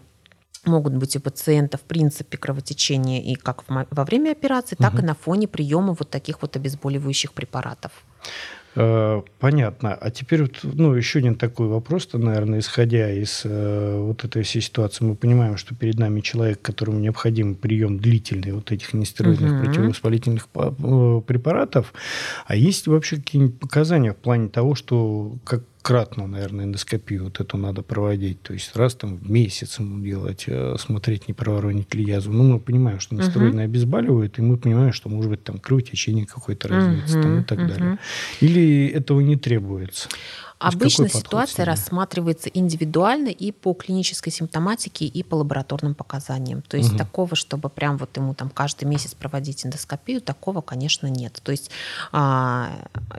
могут 0.65 0.93
быть 0.93 1.17
у 1.17 1.19
пациента 1.19 1.77
в 1.77 1.81
принципе 1.81 2.37
кровотечения 2.37 3.21
и 3.21 3.35
как 3.35 3.63
во 3.67 4.05
время 4.05 4.31
операции, 4.31 4.77
так 4.77 4.93
угу. 4.93 5.01
и 5.01 5.05
на 5.05 5.13
фоне 5.13 5.47
приема 5.49 5.93
вот 5.93 6.09
таких 6.09 6.41
вот 6.41 6.55
обезболивающих 6.55 7.33
препаратов. 7.33 7.91
Э, 8.75 9.21
понятно. 9.39 9.93
А 9.93 10.09
теперь 10.09 10.43
вот, 10.43 10.59
ну, 10.63 10.93
еще 10.93 11.19
один 11.19 11.35
такой 11.35 11.67
вопрос, 11.67 12.07
-то, 12.11 12.17
наверное, 12.17 12.59
исходя 12.59 13.11
из 13.11 13.41
э, 13.45 13.97
вот 13.99 14.23
этой 14.23 14.43
всей 14.43 14.61
ситуации. 14.61 15.05
Мы 15.05 15.15
понимаем, 15.15 15.57
что 15.57 15.75
перед 15.75 15.99
нами 15.99 16.21
человек, 16.21 16.61
которому 16.61 16.99
необходим 16.99 17.55
прием 17.55 17.99
длительный 17.99 18.51
вот 18.51 18.71
этих 18.71 18.93
нестероидных 18.93 19.53
угу. 19.53 19.65
противовоспалительных 19.65 20.47
э, 20.55 21.21
препаратов. 21.25 21.93
А 22.45 22.55
есть 22.55 22.87
вообще 22.87 23.17
какие-нибудь 23.17 23.59
показания 23.59 24.13
в 24.13 24.17
плане 24.17 24.49
того, 24.49 24.75
что 24.75 25.37
как 25.43 25.63
двухкратно, 25.83 26.27
наверное, 26.27 26.65
эндоскопию 26.65 27.25
вот 27.25 27.39
эту 27.39 27.57
надо 27.57 27.81
проводить. 27.81 28.41
То 28.41 28.53
есть 28.53 28.75
раз 28.75 28.95
там 28.95 29.17
в 29.17 29.29
месяц 29.29 29.79
ему 29.79 30.03
делать, 30.03 30.45
э, 30.47 30.75
смотреть, 30.79 31.27
не 31.27 31.33
проворонить 31.33 31.93
ли 31.93 32.03
язву. 32.03 32.33
Ну, 32.33 32.43
мы 32.43 32.59
понимаем, 32.59 32.99
что 32.99 33.15
нестероидные 33.15 33.67
угу. 33.67 33.71
обезболивают, 33.71 34.39
и 34.39 34.41
мы 34.41 34.57
понимаем, 34.57 34.93
что 34.93 35.09
может 35.09 35.29
быть 35.29 35.43
там 35.43 35.59
кровотечение 35.59 36.25
какое-то 36.25 36.69
развиться 36.69 37.19
угу, 37.19 37.23
там, 37.23 37.39
и 37.39 37.43
так 37.43 37.59
угу. 37.59 37.67
далее. 37.67 37.99
Или 38.39 38.87
этого 38.87 39.19
не 39.19 39.35
требуется? 39.35 40.07
Обычно 40.63 41.09
ситуация 41.09 41.65
рассматривается 41.65 42.49
индивидуально 42.49 43.27
и 43.27 43.51
по 43.51 43.73
клинической 43.73 44.31
симптоматике, 44.31 45.05
и 45.05 45.23
по 45.23 45.35
лабораторным 45.35 45.93
показаниям. 45.93 46.61
То 46.61 46.77
есть 46.77 46.91
угу. 46.91 46.97
такого, 46.97 47.35
чтобы 47.35 47.69
прям 47.69 47.97
вот 47.97 48.15
ему 48.15 48.33
там 48.33 48.49
каждый 48.49 48.85
месяц 48.85 49.13
проводить 49.13 49.65
эндоскопию, 49.65 50.21
такого, 50.21 50.61
конечно, 50.61 51.07
нет. 51.07 51.41
То 51.43 51.51
есть 51.51 51.69
а, 52.13 52.71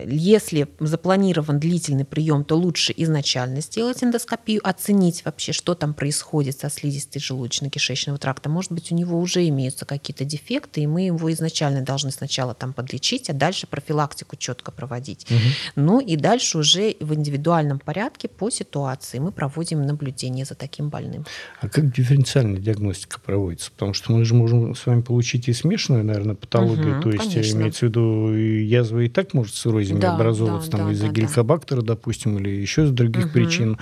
если 0.07 0.69
запланирован 0.81 1.61
длительный 1.61 2.07
прием, 2.07 2.45
то 2.45 2.54
лучше 2.55 2.95
изначально 2.97 3.61
сделать 3.61 4.03
эндоскопию, 4.03 4.61
оценить 4.67 5.25
вообще, 5.25 5.53
что 5.53 5.75
там 5.75 5.95
происходит 5.95 6.59
со 6.59 6.71
слизистой 6.71 7.21
желудочно-кишечного 7.21 8.19
тракта. 8.19 8.49
Может 8.49 8.73
быть, 8.73 8.91
у 8.93 8.95
него 8.95 9.21
уже 9.21 9.47
имеются 9.49 9.85
какие-то 9.85 10.25
дефекты, 10.25 10.83
и 10.83 10.87
мы 10.87 11.03
его 11.03 11.33
изначально 11.33 11.83
должны 11.83 12.11
сначала 12.11 12.55
там 12.55 12.73
подлечить, 12.73 13.31
а 13.31 13.33
дальше 13.33 13.67
профилактику 13.67 14.37
четко 14.37 14.73
проводить. 14.73 15.27
Угу. 15.31 15.39
Ну 15.77 16.01
и 16.01 16.17
дальше 16.17 16.59
уже 16.59 16.97
в 17.01 17.15
индивидуальном 17.15 17.35
индивидуальном 17.45 17.79
порядке 17.79 18.29
по 18.29 18.51
ситуации 18.51 19.19
мы 19.19 19.33
проводим 19.33 19.83
наблюдение 19.83 20.45
за 20.45 20.55
таким 20.55 20.89
больным. 20.89 21.25
А 21.61 21.69
как 21.69 21.93
дифференциальная 21.93 22.61
диагностика 22.61 23.21
проводится? 23.21 23.71
Потому 23.73 23.95
что 23.95 24.13
мы 24.13 24.25
же 24.25 24.35
можем 24.35 24.75
с 24.75 24.87
вами 24.87 25.03
получить 25.03 25.49
и 25.49 25.53
смешанную, 25.53 26.05
наверное, 26.05 26.35
патологию. 26.35 26.99
Угу, 26.99 27.03
То 27.03 27.11
есть 27.11 27.33
конечно. 27.33 27.57
имеется 27.57 27.81
в 27.81 27.83
виду 27.89 28.33
язва 28.33 29.01
и 29.01 29.09
так 29.09 29.35
может 29.35 29.55
с 29.55 29.67
эрозиями 29.67 30.01
да, 30.01 30.15
образовываться 30.15 30.71
да, 30.71 30.79
там, 30.79 30.87
да, 30.87 30.93
из-за 30.93 31.07
да, 31.07 31.13
геликобактера, 31.13 31.81
да. 31.81 31.95
допустим, 31.95 32.39
или 32.39 32.44
еще 32.49 32.85
из 32.85 32.91
других 32.91 33.27
угу, 33.27 33.33
причин. 33.35 33.73
Угу. 33.73 33.81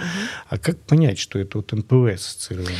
А 0.51 0.59
как 0.59 0.79
понять, 0.81 1.19
что 1.19 1.39
это 1.39 1.59
вот 1.59 1.73
НПВ 1.73 2.15
ассоциированное? 2.15 2.77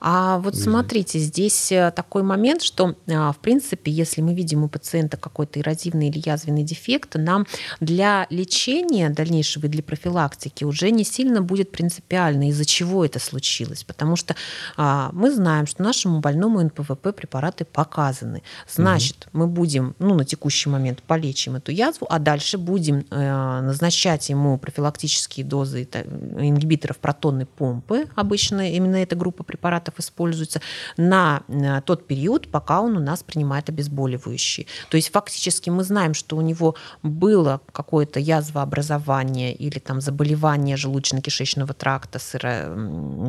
А 0.00 0.38
вот 0.38 0.56
смотрите, 0.56 1.18
здесь 1.18 1.72
э, 1.72 1.92
такой 1.94 2.22
момент, 2.22 2.62
что 2.62 2.96
а, 3.08 3.32
в 3.32 3.38
принципе, 3.38 3.90
если 3.90 4.22
мы 4.22 4.34
видим 4.34 4.64
у 4.64 4.68
пациента 4.68 5.16
какой-то 5.16 5.60
эрозивный 5.60 6.08
или 6.08 6.22
язвенный 6.24 6.62
дефект, 6.62 7.14
нам 7.14 7.46
для 7.80 8.26
лечения 8.30 9.10
дальнейшего 9.10 9.66
и 9.66 9.68
для 9.68 9.82
профилактики 9.82 10.06
профилактики 10.06 10.64
уже 10.64 10.90
не 10.90 11.04
сильно 11.04 11.42
будет 11.42 11.72
принципиально, 11.72 12.48
из-за 12.48 12.64
чего 12.64 13.04
это 13.04 13.18
случилось. 13.18 13.84
Потому 13.84 14.16
что 14.16 14.34
а, 14.76 15.10
мы 15.12 15.30
знаем, 15.30 15.66
что 15.66 15.82
нашему 15.82 16.20
больному 16.20 16.62
НПВП 16.62 17.12
препараты 17.12 17.64
показаны. 17.64 18.42
Значит, 18.68 19.28
угу. 19.32 19.38
мы 19.38 19.46
будем, 19.46 19.94
ну, 19.98 20.14
на 20.14 20.24
текущий 20.24 20.70
момент 20.70 21.02
полечим 21.02 21.56
эту 21.56 21.72
язву, 21.72 22.06
а 22.10 22.18
дальше 22.18 22.58
будем 22.58 23.04
э, 23.10 23.60
назначать 23.62 24.28
ему 24.28 24.58
профилактические 24.58 25.25
дозы 25.42 25.82
ингибиторов 25.82 26.98
протонной 26.98 27.46
помпы. 27.46 28.06
Обычно 28.14 28.72
именно 28.72 28.96
эта 28.96 29.16
группа 29.16 29.44
препаратов 29.44 29.98
используется 29.98 30.60
на 30.96 31.42
э, 31.48 31.80
тот 31.82 32.06
период, 32.06 32.48
пока 32.48 32.80
он 32.80 32.96
у 32.96 33.00
нас 33.00 33.22
принимает 33.22 33.68
обезболивающие. 33.68 34.66
То 34.90 34.96
есть 34.96 35.10
фактически 35.10 35.70
мы 35.70 35.84
знаем, 35.84 36.14
что 36.14 36.36
у 36.36 36.40
него 36.40 36.74
было 37.02 37.60
какое-то 37.72 38.20
язвообразование 38.20 39.54
или 39.54 39.78
там 39.78 40.00
заболевания 40.00 40.76
желудочно-кишечного 40.76 41.74
тракта 41.74 42.18
с, 42.18 42.38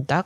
да, 0.08 0.26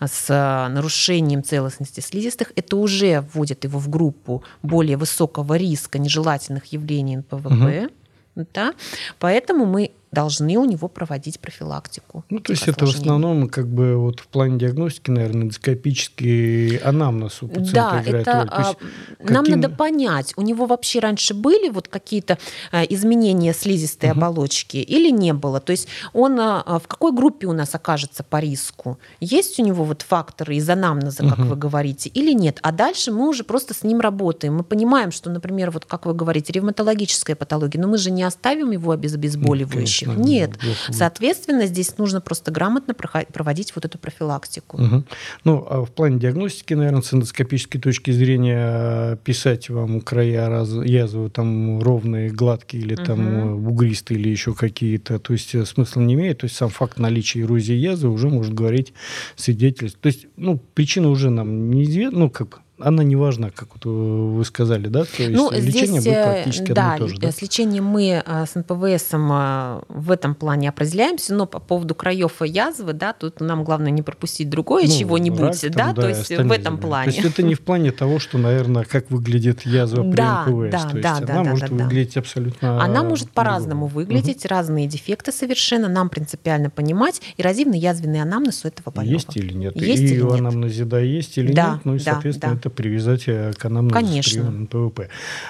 с 0.00 0.68
нарушением 0.70 1.42
целостности 1.42 2.00
слизистых, 2.00 2.52
это 2.56 2.76
уже 2.76 3.20
вводит 3.32 3.64
его 3.64 3.78
в 3.78 3.88
группу 3.88 4.42
более 4.62 4.96
высокого 4.96 5.54
риска 5.54 5.98
нежелательных 5.98 6.66
явлений 6.66 7.16
НПВП. 7.16 7.90
Угу. 8.36 8.46
Да? 8.54 8.74
Поэтому 9.18 9.66
мы 9.66 9.92
должны 10.12 10.58
у 10.58 10.64
него 10.66 10.88
проводить 10.88 11.40
профилактику. 11.40 12.24
Ну, 12.28 12.38
то 12.38 12.52
есть 12.52 12.68
это 12.68 12.86
в 12.86 12.90
основном 12.90 13.48
как 13.48 13.66
бы 13.66 13.96
вот 13.96 14.20
в 14.20 14.26
плане 14.28 14.58
диагностики, 14.58 15.10
наверное, 15.10 15.44
эндоскопический 15.44 16.76
анамнез 16.76 17.42
у 17.42 17.48
пациента 17.48 17.72
да, 17.72 18.02
играет 18.02 18.28
это, 18.28 18.38
роль. 18.40 18.48
То 18.50 18.60
есть, 18.60 18.76
каким... 19.18 19.34
Нам 19.34 19.44
надо 19.44 19.70
понять, 19.70 20.34
у 20.36 20.42
него 20.42 20.66
вообще 20.66 21.00
раньше 21.00 21.32
были 21.32 21.70
вот 21.70 21.88
какие-то 21.88 22.38
э, 22.72 22.84
изменения 22.90 23.54
слизистой 23.54 24.10
угу. 24.10 24.18
оболочки 24.18 24.76
или 24.76 25.10
не 25.10 25.32
было? 25.32 25.60
То 25.60 25.72
есть 25.72 25.88
он 26.12 26.38
э, 26.38 26.62
в 26.66 26.82
какой 26.86 27.12
группе 27.12 27.46
у 27.46 27.52
нас 27.52 27.74
окажется 27.74 28.22
по 28.22 28.38
риску? 28.38 28.98
Есть 29.20 29.58
у 29.58 29.64
него 29.64 29.84
вот 29.84 30.02
факторы 30.02 30.56
из 30.56 30.68
анамнеза, 30.68 31.26
как 31.26 31.38
угу. 31.38 31.48
вы 31.48 31.56
говорите, 31.56 32.10
или 32.10 32.32
нет? 32.34 32.58
А 32.62 32.72
дальше 32.72 33.12
мы 33.12 33.28
уже 33.28 33.44
просто 33.44 33.72
с 33.72 33.82
ним 33.82 34.00
работаем. 34.00 34.56
Мы 34.56 34.62
понимаем, 34.62 35.10
что, 35.10 35.30
например, 35.30 35.70
вот 35.70 35.86
как 35.86 36.04
вы 36.04 36.12
говорите, 36.12 36.52
ревматологическая 36.52 37.34
патология, 37.34 37.80
но 37.80 37.88
мы 37.88 37.96
же 37.96 38.10
не 38.10 38.24
оставим 38.24 38.72
его 38.72 38.94
без 38.96 39.14
обезболивающих 39.14 40.01
случаев. 40.04 40.26
Нет. 40.26 40.58
Соответственно, 40.90 41.66
здесь 41.66 41.98
нужно 41.98 42.20
просто 42.20 42.50
грамотно 42.50 42.94
проводить 42.94 43.74
вот 43.74 43.84
эту 43.84 43.98
профилактику. 43.98 44.82
Угу. 44.82 45.04
Ну, 45.44 45.66
а 45.68 45.84
в 45.84 45.90
плане 45.90 46.18
диагностики, 46.18 46.74
наверное, 46.74 47.02
с 47.02 47.12
эндоскопической 47.12 47.80
точки 47.80 48.10
зрения 48.10 49.16
писать 49.24 49.70
вам 49.70 50.00
края 50.00 50.48
раз, 50.48 50.70
язвы 50.70 51.30
там 51.30 51.80
ровные, 51.80 52.30
гладкие 52.30 52.82
или 52.82 52.94
там 52.94 53.54
угу. 53.54 53.58
бугристые 53.58 54.18
или 54.20 54.28
еще 54.28 54.54
какие-то, 54.54 55.18
то 55.18 55.32
есть 55.32 55.54
э, 55.54 55.64
смысла 55.64 56.00
не 56.00 56.14
имеет. 56.14 56.38
То 56.38 56.46
есть 56.46 56.56
сам 56.56 56.68
факт 56.68 56.98
наличия 56.98 57.40
эрозии 57.40 57.74
язвы 57.74 58.10
уже 58.10 58.28
может 58.28 58.54
говорить 58.54 58.92
свидетельство. 59.36 60.00
То 60.02 60.06
есть, 60.08 60.26
ну, 60.36 60.60
причина 60.74 61.08
уже 61.08 61.30
нам 61.30 61.70
неизвестна, 61.70 62.18
ну, 62.20 62.30
как 62.30 62.60
она 62.84 63.02
не 63.02 63.16
важна, 63.16 63.50
как 63.50 63.68
вот 63.74 63.84
вы 63.84 64.44
сказали, 64.44 64.88
да? 64.88 65.04
То 65.04 65.22
есть 65.22 65.34
ну, 65.34 65.50
лечение 65.50 66.00
здесь, 66.00 66.04
будет 66.04 66.16
э, 66.16 66.24
практически 66.24 66.72
да, 66.72 66.94
одно 66.94 67.06
и 67.06 67.08
то 67.08 67.14
же, 67.14 67.20
да? 67.20 67.32
с 67.32 67.42
лечением 67.42 67.84
мы 67.84 68.22
э, 68.24 68.44
с 68.46 68.54
НПВС 68.54 69.08
э, 69.12 69.80
в 69.88 70.10
этом 70.10 70.34
плане 70.34 70.68
определяемся, 70.68 71.34
но 71.34 71.46
по 71.46 71.60
поводу 71.60 71.94
краев 71.94 72.48
язвы, 72.48 72.92
да, 72.92 73.12
тут 73.12 73.40
нам 73.40 73.64
главное 73.64 73.90
не 73.90 74.02
пропустить 74.02 74.50
другое 74.50 74.86
ну, 74.86 74.98
чего-нибудь, 74.98 75.60
да, 75.70 75.92
да, 75.92 75.94
то 75.94 76.08
есть 76.08 76.30
в 76.30 76.52
этом 76.52 76.78
плане. 76.78 77.12
То 77.12 77.16
есть 77.18 77.28
это 77.28 77.42
не 77.42 77.54
в 77.54 77.60
плане 77.60 77.92
того, 77.92 78.18
что, 78.18 78.38
наверное, 78.38 78.84
как 78.84 79.10
выглядит 79.10 79.62
язва 79.62 80.02
при 80.02 80.16
да, 80.16 80.44
НПВС, 80.46 80.70
да, 80.70 80.88
то 80.88 80.96
есть 80.96 81.02
да, 81.02 81.16
она 81.16 81.44
да, 81.44 81.50
может 81.50 81.70
да, 81.70 81.84
выглядеть 81.84 82.16
абсолютно 82.16 82.82
Она 82.82 83.02
может 83.02 83.30
по-разному 83.30 83.86
выглядеть, 83.86 84.44
угу. 84.44 84.54
разные 84.54 84.86
дефекты 84.86 85.32
совершенно, 85.32 85.88
нам 85.88 86.08
принципиально 86.08 86.70
понимать, 86.70 87.20
эрозивно-язвенный 87.38 88.20
анамнез 88.20 88.64
у 88.64 88.68
этого 88.68 88.90
больного. 88.90 89.14
Есть 89.14 89.36
или 89.36 89.52
нет? 89.52 89.76
Есть 89.76 90.02
и 90.02 90.06
или 90.06 90.22
нет? 90.22 90.32
анамнезе, 90.32 90.84
да, 90.84 91.00
есть 91.00 91.38
или 91.38 91.52
да, 91.52 91.74
нет, 91.74 91.84
ну 91.84 91.94
и, 91.94 91.98
да, 91.98 92.12
соответственно, 92.12 92.52
да. 92.52 92.58
это 92.58 92.70
привязать 92.74 93.24
к 93.24 93.64
анамнезу 93.64 94.22
НПВП. 94.22 95.08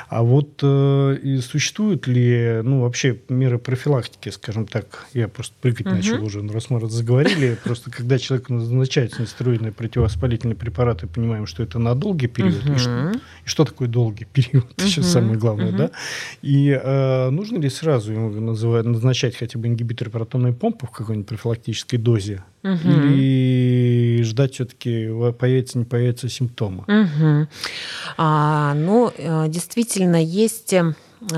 А 0.09 0.23
вот 0.23 0.61
э, 0.63 1.19
и 1.23 1.39
существуют 1.39 2.07
ли, 2.07 2.61
ну, 2.63 2.83
вообще 2.83 3.19
меры 3.29 3.59
профилактики, 3.59 4.29
скажем 4.31 4.67
так, 4.67 5.07
я 5.15 5.29
просто 5.29 5.55
прыгать 5.61 5.87
угу. 5.87 5.95
начал 5.95 6.25
уже, 6.25 6.47
раз 6.49 6.71
мы 6.71 6.89
заговорили, 6.89 7.57
просто 7.65 7.91
когда 7.91 8.19
человек 8.19 8.49
назначает 8.49 9.19
нестероидные 9.19 9.73
противовоспалительные 9.73 10.57
препараты, 10.57 11.07
понимаем, 11.07 11.47
что 11.47 11.63
это 11.63 11.79
на 11.79 11.95
долгий 11.95 12.29
период, 12.29 12.65
угу. 12.65 12.75
и, 12.75 12.79
что, 12.79 13.13
и 13.45 13.49
что 13.49 13.65
такое 13.65 13.89
долгий 13.89 14.25
период, 14.25 14.65
угу. 14.65 14.75
сейчас 14.79 15.07
самое 15.07 15.39
главное, 15.39 15.69
угу. 15.69 15.77
да, 15.79 15.91
и 16.43 16.71
э, 16.71 17.31
нужно 17.31 17.59
ли 17.59 17.69
сразу 17.69 18.13
ему 18.13 18.31
называть, 18.31 18.85
назначать 18.85 19.37
хотя 19.37 19.59
бы 19.59 19.69
ингибитор 19.69 20.11
протонной 20.11 20.53
помпы 20.53 20.87
в 20.87 20.91
какой-нибудь 20.91 21.29
профилактической 21.29 21.97
дозе, 21.97 22.45
угу. 22.63 22.89
или 22.89 24.23
ждать 24.23 24.55
все-таки 24.55 25.09
появится, 25.39 25.79
не 25.79 25.85
появится 25.85 26.29
симптомы? 26.29 26.85
Угу. 26.85 27.49
А, 28.19 28.75
ну, 28.75 29.13
э, 29.17 29.49
действительно, 29.49 30.23
есть 30.23 30.73
э, 30.73 30.95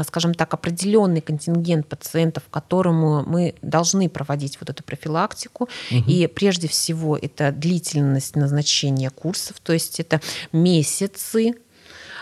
скажем 0.07 0.35
так, 0.35 0.55
определенный 0.55 1.21
контингент 1.21 1.87
пациентов, 1.87 2.45
которому 2.51 3.23
мы 3.27 3.55
должны 3.63 4.09
проводить 4.09 4.59
вот 4.61 4.71
эту 4.71 4.83
профилактику. 4.83 5.69
Угу. 5.91 6.11
И 6.11 6.27
прежде 6.27 6.69
всего 6.69 7.17
это 7.17 7.53
длительность 7.53 8.37
назначения 8.37 9.11
курсов, 9.11 9.57
то 9.63 9.73
есть 9.73 10.01
это 10.01 10.21
месяцы 10.53 11.55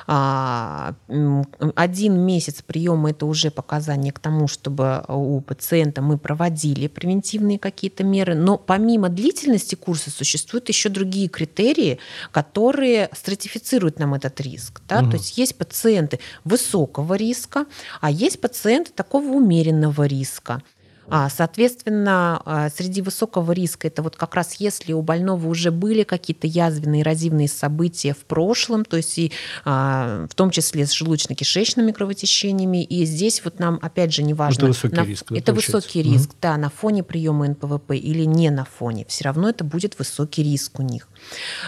один 0.07 2.21
месяц 2.21 2.63
приема 2.63 3.11
это 3.11 3.27
уже 3.27 3.51
показание 3.51 4.13
к 4.13 4.19
тому, 4.19 4.49
чтобы 4.49 5.05
у 5.09 5.41
пациента 5.41 6.03
мы 6.03 6.19
проводили 6.19 6.87
превентивные 6.87 7.59
какие-то 7.59 8.05
меры. 8.05 8.35
Но 8.35 8.59
помимо 8.59 9.09
длительности 9.09 9.75
курса 9.75 10.11
существуют 10.11 10.69
еще 10.69 10.89
другие 10.89 11.29
критерии, 11.29 11.99
которые 12.31 13.09
стратифицируют 13.13 13.99
нам 13.99 14.15
этот 14.15 14.41
риск. 14.41 14.83
Да? 14.89 15.01
Угу. 15.01 15.11
То 15.11 15.17
есть 15.17 15.39
есть 15.39 15.57
пациенты 15.57 16.21
высокого 16.45 17.15
риска, 17.15 17.67
а 18.01 18.11
есть 18.11 18.41
пациенты 18.41 18.93
такого 18.93 19.25
умеренного 19.25 20.07
риска. 20.07 20.63
А, 21.09 21.29
соответственно, 21.29 22.41
а, 22.45 22.71
среди 22.71 23.03
высокого 23.03 23.53
риска 23.53 23.89
это 23.89 24.03
вот 24.03 24.17
как 24.17 24.35
раз 24.35 24.55
если 24.55 24.93
у 24.93 25.03
больного 25.03 25.47
уже 25.49 25.71
были 25.71 26.05
какие-то 26.05 26.47
язвенные, 26.47 27.03
эрозивные 27.03 27.49
события 27.49 28.13
в 28.13 28.25
прошлом, 28.25 28.85
то 28.85 28.97
есть 28.97 29.19
и 29.19 29.33
а, 29.65 30.27
в 30.31 30.35
том 30.35 30.51
числе 30.51 30.87
с 30.87 30.93
желудочно-кишечными 30.93 31.93
кровотечениями, 31.93 32.85
и 32.85 33.05
здесь 33.05 33.43
вот 33.45 33.59
нам 33.59 33.79
опять 33.83 34.13
же 34.13 34.23
не 34.23 34.35
важно. 34.35 34.61
Это 34.61 34.67
высокий 34.67 34.97
на, 34.97 35.05
риск. 35.05 35.33
Это 35.33 35.53
высокий 35.53 36.03
риск, 36.03 36.31
угу. 36.31 36.37
да, 36.43 36.57
на 36.57 36.71
фоне 36.71 37.03
приема 37.03 37.49
НПВП 37.49 37.97
или 37.97 38.25
не 38.25 38.51
на 38.51 38.65
фоне, 38.65 39.05
все 39.09 39.25
равно 39.25 39.49
это 39.49 39.65
будет 39.65 39.99
высокий 39.99 40.43
риск 40.43 40.79
у 40.79 40.83
них. 40.83 41.09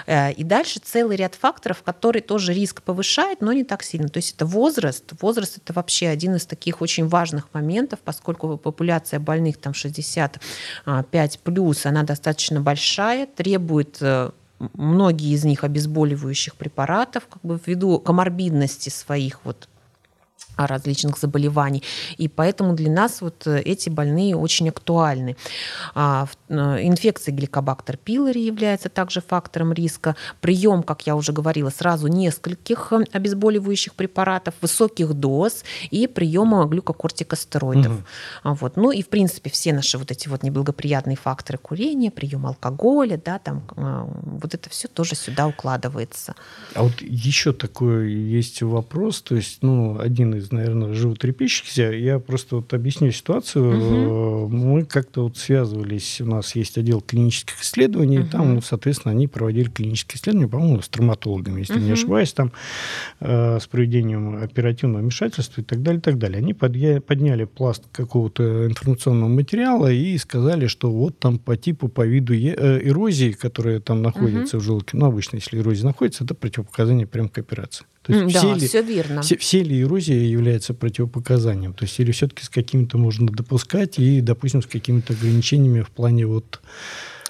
Э, 0.07 0.33
и 0.33 0.45
дальше 0.45 0.81
целый 0.83 1.17
ряд 1.17 1.35
факторов, 1.35 1.83
которые 1.83 2.23
тоже 2.23 2.53
риск 2.53 2.83
повышает, 2.83 3.41
но 3.41 3.53
не 3.53 3.65
так 3.65 3.83
сильно. 3.83 4.09
То 4.09 4.19
есть 4.19 4.35
это 4.35 4.47
возраст. 4.47 5.05
Возраст 5.21 5.59
это 5.59 5.73
вообще 5.73 6.09
один 6.09 6.35
из 6.37 6.47
таких 6.47 6.81
очень 6.81 7.09
важных 7.09 7.53
моментов, 7.53 8.01
поскольку 8.05 8.57
популяция 8.57 9.21
больных 9.21 9.59
там 9.59 9.75
65 9.75 11.41
плюс, 11.41 11.87
она 11.87 12.03
достаточно 12.03 12.61
большая, 12.61 13.27
требует 13.27 13.99
э, 14.01 14.31
многие 14.59 15.35
из 15.35 15.45
них 15.45 15.65
обезболивающих 15.65 16.55
препаратов, 16.57 17.27
как 17.27 17.43
бы 17.43 17.59
ввиду 17.65 17.99
коморбидности 17.99 18.89
своих 18.89 19.41
вот 19.45 19.69
различных 20.57 21.19
заболеваний. 21.19 21.83
И 22.17 22.29
поэтому 22.29 22.75
для 22.75 22.91
нас 22.91 23.21
вот 23.21 23.47
э, 23.47 23.61
эти 23.61 23.89
больные 23.89 24.37
очень 24.37 24.69
актуальны. 24.69 25.37
А, 25.95 26.27
э, 26.49 26.55
инфекция 26.83 27.35
гликобактер 27.35 27.97
пилори 27.97 28.41
является 28.41 28.89
также 28.89 29.21
фактором 29.21 29.73
риска. 29.73 30.17
Прием, 30.41 30.83
как 30.83 31.07
я 31.07 31.17
уже 31.17 31.33
говорила, 31.33 31.71
сразу 31.71 32.09
нескольких 32.09 32.93
э, 32.93 33.05
обезболивающих 33.13 33.95
препаратов, 33.95 34.55
высоких 34.61 35.15
доз 35.15 35.65
и 35.91 36.07
приема 36.07 36.65
глюкокортикостероидов. 36.67 37.93
Угу. 37.93 38.55
Вот. 38.61 38.77
Ну 38.77 38.91
и, 38.91 39.03
в 39.03 39.09
принципе, 39.09 39.51
все 39.51 39.73
наши 39.73 39.99
вот 39.99 40.11
эти 40.11 40.29
вот 40.29 40.43
неблагоприятные 40.43 41.17
факторы 41.17 41.59
курения, 41.59 42.11
прием 42.11 42.47
алкоголя, 42.47 43.21
да, 43.23 43.39
там, 43.39 43.65
вот 43.77 44.55
это 44.55 44.71
все 44.71 44.89
тоже 44.89 45.15
сюда 45.15 45.47
укладывается. 45.47 46.35
А 46.75 46.83
вот 46.83 47.01
еще 47.01 47.53
такой 47.53 48.13
есть 48.13 48.63
вопрос, 48.63 49.23
то 49.23 49.37
есть, 49.37 49.59
ну, 49.63 49.99
один 49.99 50.35
из 50.35 50.44
наверное, 50.53 50.93
животрепещущихся. 50.93 51.93
Я 51.93 52.19
просто 52.19 52.57
вот 52.57 52.73
объясню 52.75 53.11
ситуацию. 53.11 54.47
Угу. 54.47 54.49
Мы 54.49 54.85
как-то 54.85 55.25
вот 55.25 55.37
связывались, 55.37 56.21
у 56.21 56.27
нас 56.27 56.55
есть 56.55 56.79
отдел 56.79 57.01
клинических 57.01 57.61
исследований, 57.63 58.21
угу. 58.21 58.29
там, 58.31 58.63
соответственно, 58.63 59.13
они 59.13 59.27
проводили 59.27 59.69
клинические 59.69 60.19
исследования, 60.21 60.49
по-моему, 60.49 60.83
с 60.83 60.89
травматологами, 60.89 61.61
если 61.61 61.75
угу. 61.75 61.85
не 61.85 61.93
ошибаюсь, 61.93 62.33
там 62.33 62.53
э, 63.21 63.59
с 63.61 63.67
проведением 63.67 64.43
оперативного 64.43 65.03
вмешательства 65.03 65.61
и 65.61 65.65
так 65.65 65.83
далее, 65.83 65.99
и 65.99 66.03
так 66.03 66.19
далее. 66.19 66.39
Они 66.39 66.53
подня- 66.53 67.01
подняли 67.01 67.45
пласт 67.45 67.85
какого-то 67.93 68.67
информационного 68.67 69.29
материала 69.29 69.91
и 69.91 70.17
сказали, 70.19 70.67
что 70.67 70.91
вот 70.91 71.19
там 71.19 71.39
по 71.39 71.57
типу, 71.57 71.89
по 71.89 72.07
виду 72.07 72.35
э, 72.35 72.81
эрозии, 72.83 73.33
которая 73.33 73.81
там 73.81 74.03
находится 74.03 74.57
угу. 74.57 74.63
в 74.63 74.67
желудке, 74.67 74.97
ну, 74.97 75.07
обычно, 75.07 75.37
если 75.37 75.59
эрозия 75.59 75.87
находится, 75.87 76.25
это 76.25 76.35
противопоказание 76.35 77.07
прямо 77.07 77.29
к 77.29 77.39
операции. 77.39 77.85
То 78.05 78.13
есть 78.13 78.35
да, 78.35 78.41
все, 78.41 78.55
ли, 78.55 78.67
все 78.67 78.83
верно. 78.83 79.23
Все, 79.23 79.39
все 79.39 79.63
ли 79.63 79.81
эрозия 79.81 80.21
является 80.21 80.75
противопоказанием? 80.75 81.73
То 81.73 81.85
есть 81.85 81.99
или 81.99 82.13
все-таки 82.13 82.43
с 82.45 82.51
какими-то 82.51 82.99
можно 82.99 83.27
допускать 83.27 83.99
и, 83.99 84.21
допустим, 84.21 84.61
с 84.61 84.67
какими-то 84.67 85.15
ограничениями 85.15 85.81
в 85.81 85.89
плане 85.89 86.27
вот 86.27 86.61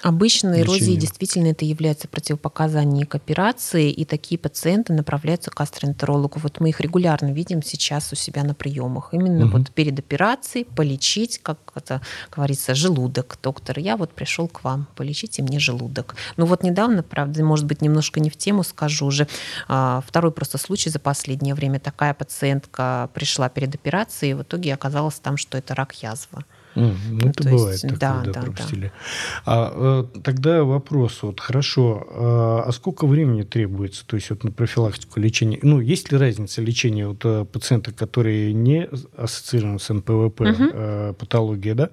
Обычно 0.05 0.61
эрозии 0.61 0.97
действительно 0.97 1.47
это 1.47 1.65
является 1.65 2.09
противопоказанием 2.09 3.07
к 3.07 3.15
операции, 3.15 3.91
и 3.91 4.05
такие 4.05 4.39
пациенты 4.39 4.93
направляются 4.93 5.51
к 5.51 5.57
гастроэнтерологу. 5.57 6.41
Вот 6.41 6.61
мы 6.61 6.69
их 6.69 6.83
регулярно 6.83 7.33
видим 7.33 7.63
сейчас 7.63 8.13
у 8.13 8.15
себя 8.15 8.45
на 8.45 8.53
приемах. 8.53 9.15
Именно 9.15 9.47
угу. 9.47 9.57
вот 9.57 9.71
перед 9.71 9.99
операцией 9.99 10.67
полечить, 10.67 11.39
как 11.39 11.59
это 11.75 12.03
говорится, 12.31 12.75
желудок. 12.75 13.39
Доктор, 13.43 13.79
я 13.79 13.97
вот 13.97 14.13
пришел 14.13 14.47
к 14.47 14.63
вам, 14.63 14.89
полечите 14.95 15.43
мне 15.43 15.59
желудок. 15.59 16.17
Ну 16.37 16.45
вот 16.45 16.63
недавно, 16.63 17.03
правда, 17.03 17.43
может 17.43 17.65
быть, 17.65 17.81
немножко 17.81 18.21
не 18.21 18.29
в 18.29 18.37
тему 18.37 18.63
скажу 18.63 19.07
уже, 19.07 19.27
а, 19.69 20.03
второй 20.07 20.33
просто 20.33 20.59
случай 20.59 20.91
за 20.91 20.99
последнее 20.99 21.55
время. 21.55 21.81
Такая 21.81 22.13
пациентка 22.13 23.09
пришла 23.15 23.49
перед 23.49 23.75
операцией, 23.75 24.33
и 24.33 24.35
в 24.35 24.43
итоге 24.43 24.75
оказалось 24.75 25.19
там, 25.19 25.39
что 25.39 25.57
это 25.57 25.75
рак 25.75 25.95
язвы. 25.95 26.45
Mm, 26.75 26.97
ну, 27.11 27.29
это 27.29 27.43
То 27.43 27.51
бывает 27.51 27.83
есть, 27.83 27.83
такое, 27.83 27.99
да, 27.99 28.23
да, 28.25 28.41
пропустили. 28.41 28.87
Да. 28.87 28.93
А, 29.47 30.05
э, 30.15 30.21
тогда 30.21 30.65
вопрос, 30.65 31.23
вот 31.23 31.41
хорошо, 31.41 32.07
а, 32.11 32.65
а 32.67 32.73
сколько 32.73 33.07
времени 33.07 33.43
требуется, 33.43 34.05
то 34.07 34.17
есть 34.17 34.31
вот 34.31 34.45
на 34.45 34.51
профилактику 34.51 35.21
лечения? 35.21 35.59
Ну, 35.63 35.81
есть 35.81 36.11
ли 36.11 36.19
разница 36.19 36.63
лечения 36.63 37.07
вот 37.07 37.25
э, 37.25 37.45
пациента, 37.45 37.93
который 37.93 38.53
не 38.53 38.89
ассоциирован 39.17 39.79
с 39.79 39.93
НПВП, 39.93 40.41
угу. 40.41 41.15
патология, 41.15 41.75
да, 41.75 41.91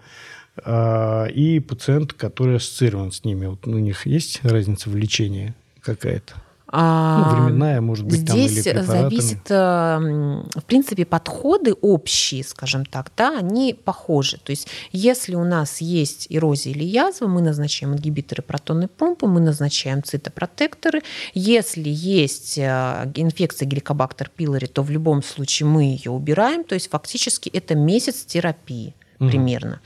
а, 0.57 1.25
и 1.25 1.59
пациент, 1.59 2.13
который 2.13 2.57
ассоциирован 2.57 3.11
с 3.11 3.23
ними? 3.23 3.45
Вот 3.45 3.67
у 3.67 3.77
них 3.77 4.05
есть 4.05 4.43
разница 4.43 4.89
в 4.89 4.95
лечении 4.95 5.53
какая-то? 5.81 6.33
Ну, 6.73 7.35
временная, 7.35 7.81
может 7.81 8.05
быть, 8.05 8.19
Здесь 8.19 8.63
там, 8.63 8.77
или 8.77 8.81
зависит, 8.81 9.49
э, 9.49 10.43
в 10.55 10.63
принципе, 10.65 11.05
подходы 11.05 11.73
общие, 11.73 12.43
скажем 12.43 12.85
так, 12.85 13.11
да, 13.17 13.37
они 13.37 13.73
похожи. 13.73 14.37
То 14.37 14.51
есть, 14.51 14.67
если 14.91 15.35
у 15.35 15.43
нас 15.43 15.81
есть 15.81 16.27
эрозия 16.29 16.73
или 16.73 16.85
язва, 16.85 17.27
мы 17.27 17.41
назначаем 17.41 17.93
ингибиторы 17.93 18.41
протонной 18.41 18.87
помпы, 18.87 19.27
мы 19.27 19.41
назначаем 19.41 20.01
цитопротекторы. 20.01 21.01
Если 21.33 21.89
есть 21.89 22.57
э, 22.57 23.11
инфекция 23.15 23.65
геликобактер 23.67 24.29
пилори, 24.33 24.67
то 24.67 24.81
в 24.81 24.89
любом 24.89 25.23
случае 25.23 25.67
мы 25.67 25.83
ее 25.83 26.11
убираем. 26.11 26.63
То 26.63 26.75
есть, 26.75 26.89
фактически, 26.89 27.49
это 27.49 27.75
месяц 27.75 28.23
терапии 28.23 28.95
примерно. 29.19 29.81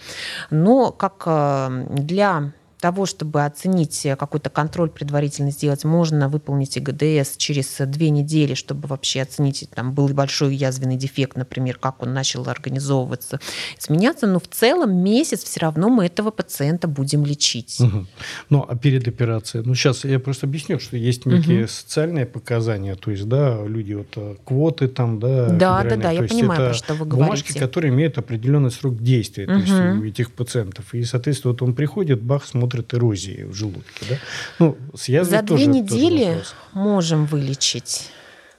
Но 0.49 0.91
как 0.91 1.23
э, 1.25 1.87
для 1.89 2.53
того, 2.85 3.07
чтобы 3.07 3.43
оценить 3.43 4.05
э, 4.05 4.15
какой-то 4.15 4.51
контроль 4.51 4.91
предварительно 4.91 5.49
сделать, 5.49 5.83
можно 5.85 6.29
выполнить 6.29 6.77
ИГДС 6.77 7.35
через 7.37 7.77
две 7.79 8.11
недели, 8.11 8.53
чтобы 8.53 8.87
вообще 8.87 9.23
оценить, 9.23 9.67
там 9.73 9.91
был 9.91 10.07
большой 10.09 10.53
язвенный 10.55 10.95
дефект, 10.95 11.35
например, 11.35 11.79
как 11.79 12.03
он 12.03 12.13
начал 12.13 12.47
организовываться, 12.47 13.39
изменяться. 13.79 14.27
Но 14.27 14.39
в 14.39 14.47
целом 14.47 14.97
месяц 14.97 15.43
все 15.43 15.61
равно 15.61 15.89
мы 15.89 16.05
этого 16.05 16.29
пациента 16.29 16.87
будем 16.87 17.25
лечить. 17.25 17.81
Угу. 17.81 18.05
Ну, 18.51 18.65
а 18.69 18.75
перед 18.75 19.07
операцией? 19.07 19.63
Ну, 19.65 19.73
сейчас 19.73 20.05
я 20.05 20.19
просто 20.19 20.45
объясню, 20.45 20.79
что 20.79 20.95
есть 20.95 21.25
некие 21.25 21.61
угу. 21.61 21.67
социальные 21.67 22.27
показания, 22.27 22.93
то 22.93 23.09
есть, 23.09 23.27
да, 23.27 23.65
люди 23.65 23.93
вот 23.93 24.13
э, 24.15 24.35
квоты 24.45 24.89
там, 24.89 25.19
да, 25.19 25.49
Да, 25.49 25.83
да, 25.83 25.95
да, 25.95 26.11
я 26.11 26.21
понимаю, 26.21 26.69
про 26.69 26.73
что 26.75 26.93
вы 26.93 27.07
говорите. 27.07 27.25
Бумажки, 27.25 27.57
которые 27.57 27.91
имеют 27.91 28.19
определенный 28.19 28.69
срок 28.69 29.01
действия, 29.01 29.45
угу. 29.45 29.53
то 29.53 29.59
есть 29.59 29.73
у 29.73 30.05
этих 30.05 30.31
пациентов. 30.31 30.93
И, 30.93 31.03
соответственно, 31.03 31.53
вот 31.53 31.63
он 31.63 31.73
приходит, 31.73 32.21
бах, 32.21 32.45
смотрит 32.45 32.74
смотрит 32.75 32.93
эрозии 32.93 33.43
в 33.43 33.53
желудке. 33.53 34.05
Да? 34.09 34.15
Ну, 34.59 34.77
с 34.95 35.07
За 35.07 35.41
две 35.41 35.41
тоже, 35.41 35.65
недели 35.67 36.33
тоже 36.33 36.45
можем 36.73 37.25
вылечить. 37.25 38.09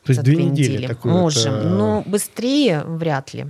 То 0.05 0.12
есть 0.12 0.22
две 0.22 0.37
недели, 0.37 0.72
недели. 0.74 0.87
Такое 0.87 1.12
можем, 1.12 1.55
это... 1.55 1.68
но 1.68 2.02
быстрее 2.07 2.85
вряд 2.85 3.35
ли. 3.35 3.46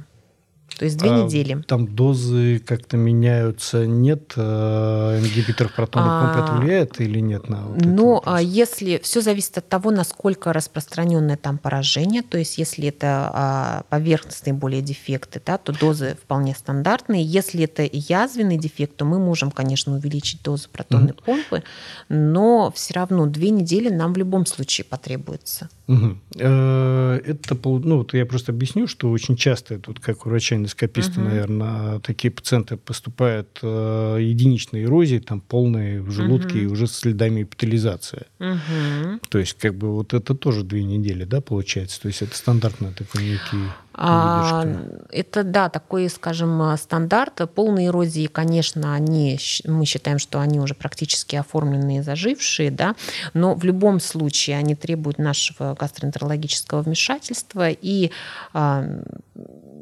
То 0.79 0.85
есть 0.85 0.99
две 0.99 1.11
а 1.11 1.23
недели. 1.23 1.63
Там 1.67 1.87
дозы 1.95 2.59
как-то 2.59 2.99
меняются, 2.99 3.87
нет? 3.87 4.35
Э, 4.37 5.19
ингибиторов 5.19 5.75
протонной 5.75 6.11
а, 6.11 6.35
помпы 6.35 6.41
это 6.41 6.61
влияет 6.61 7.01
или 7.01 7.19
нет 7.21 7.49
на 7.49 7.63
вот 7.63 7.83
Ну, 7.83 8.21
а 8.27 8.43
если 8.43 9.01
все 9.03 9.23
зависит 9.23 9.57
от 9.57 9.69
того, 9.69 9.91
насколько 9.91 10.53
распространенное 10.53 11.39
там 11.39 11.57
поражение, 11.57 12.23
то 12.23 12.37
есть 12.37 12.59
если 12.59 12.89
это 12.89 13.31
а, 13.33 13.83
поверхностные 13.89 14.53
более 14.53 14.83
дефекты, 14.83 15.41
да, 15.45 15.57
то 15.57 15.73
дозы 15.73 16.19
вполне 16.23 16.55
стандартные. 16.55 17.25
Если 17.25 17.65
это 17.65 17.89
язвенный 17.91 18.59
дефект, 18.59 18.97
то 18.97 19.07
мы 19.07 19.19
можем, 19.19 19.51
конечно, 19.51 19.95
увеличить 19.95 20.43
дозу 20.43 20.69
протонной 20.71 21.13
угу. 21.13 21.23
помпы, 21.25 21.63
но 22.11 22.71
все 22.75 22.95
равно 22.95 23.27
две 23.27 23.49
недели 23.49 23.89
нам 23.89 24.13
в 24.13 24.19
любом 24.19 24.45
случае 24.45 24.85
потребуется. 24.85 25.71
Угу. 25.89 26.17
Это, 26.35 27.57
ну, 27.65 27.99
вот 27.99 28.13
я 28.13 28.27
просто 28.27 28.53
объясню, 28.53 28.89
что 28.89 29.11
очень 29.11 29.37
часто, 29.37 29.79
тут 29.79 30.01
как 30.01 30.27
у 30.27 30.29
врача 30.29 30.57
эндоскописта, 30.67 31.21
угу. 31.21 31.29
наверное, 31.29 32.01
такие 32.01 32.31
пациенты 32.31 32.77
поступают 32.77 33.59
э, 33.63 34.19
единичной 34.21 34.85
эрозией, 34.85 35.21
там 35.21 35.41
полные 35.41 36.03
в 36.03 36.11
желудке 36.11 36.59
угу. 36.59 36.59
и 36.59 36.67
уже 36.67 36.87
с 36.87 36.93
следами 36.93 37.43
эпителизации. 37.43 38.27
Угу. 38.41 39.21
То 39.29 39.39
есть, 39.39 39.55
как 39.55 39.75
бы 39.75 39.95
вот 39.95 40.13
это 40.13 40.35
тоже 40.35 40.65
две 40.65 40.85
недели, 40.85 41.25
да, 41.25 41.41
получается? 41.41 42.01
То 42.01 42.09
есть 42.09 42.23
это 42.23 42.37
стандартно 42.37 42.93
такой 42.93 43.25
некий 43.25 43.71
а, 43.99 44.67
это, 45.11 45.43
да, 45.43 45.71
такой, 45.71 46.11
скажем, 46.11 46.77
стандарт. 46.77 47.41
Полные 47.55 47.87
эрозии, 47.87 48.27
конечно, 48.27 48.95
они, 48.95 49.39
мы 49.65 49.87
считаем, 49.87 50.19
что 50.19 50.39
они 50.39 50.61
уже 50.61 50.75
практически 50.75 51.37
оформленные, 51.37 52.03
зажившие, 52.03 52.71
да, 52.71 52.95
но 53.33 53.55
в 53.55 53.65
любом 53.65 54.01
случае 54.01 54.59
они 54.59 54.75
требуют 54.75 55.19
нашего 55.19 55.75
гастроэнтерологического 55.75 56.83
вмешательства, 56.83 57.71
и 57.71 58.11
а, 58.53 58.85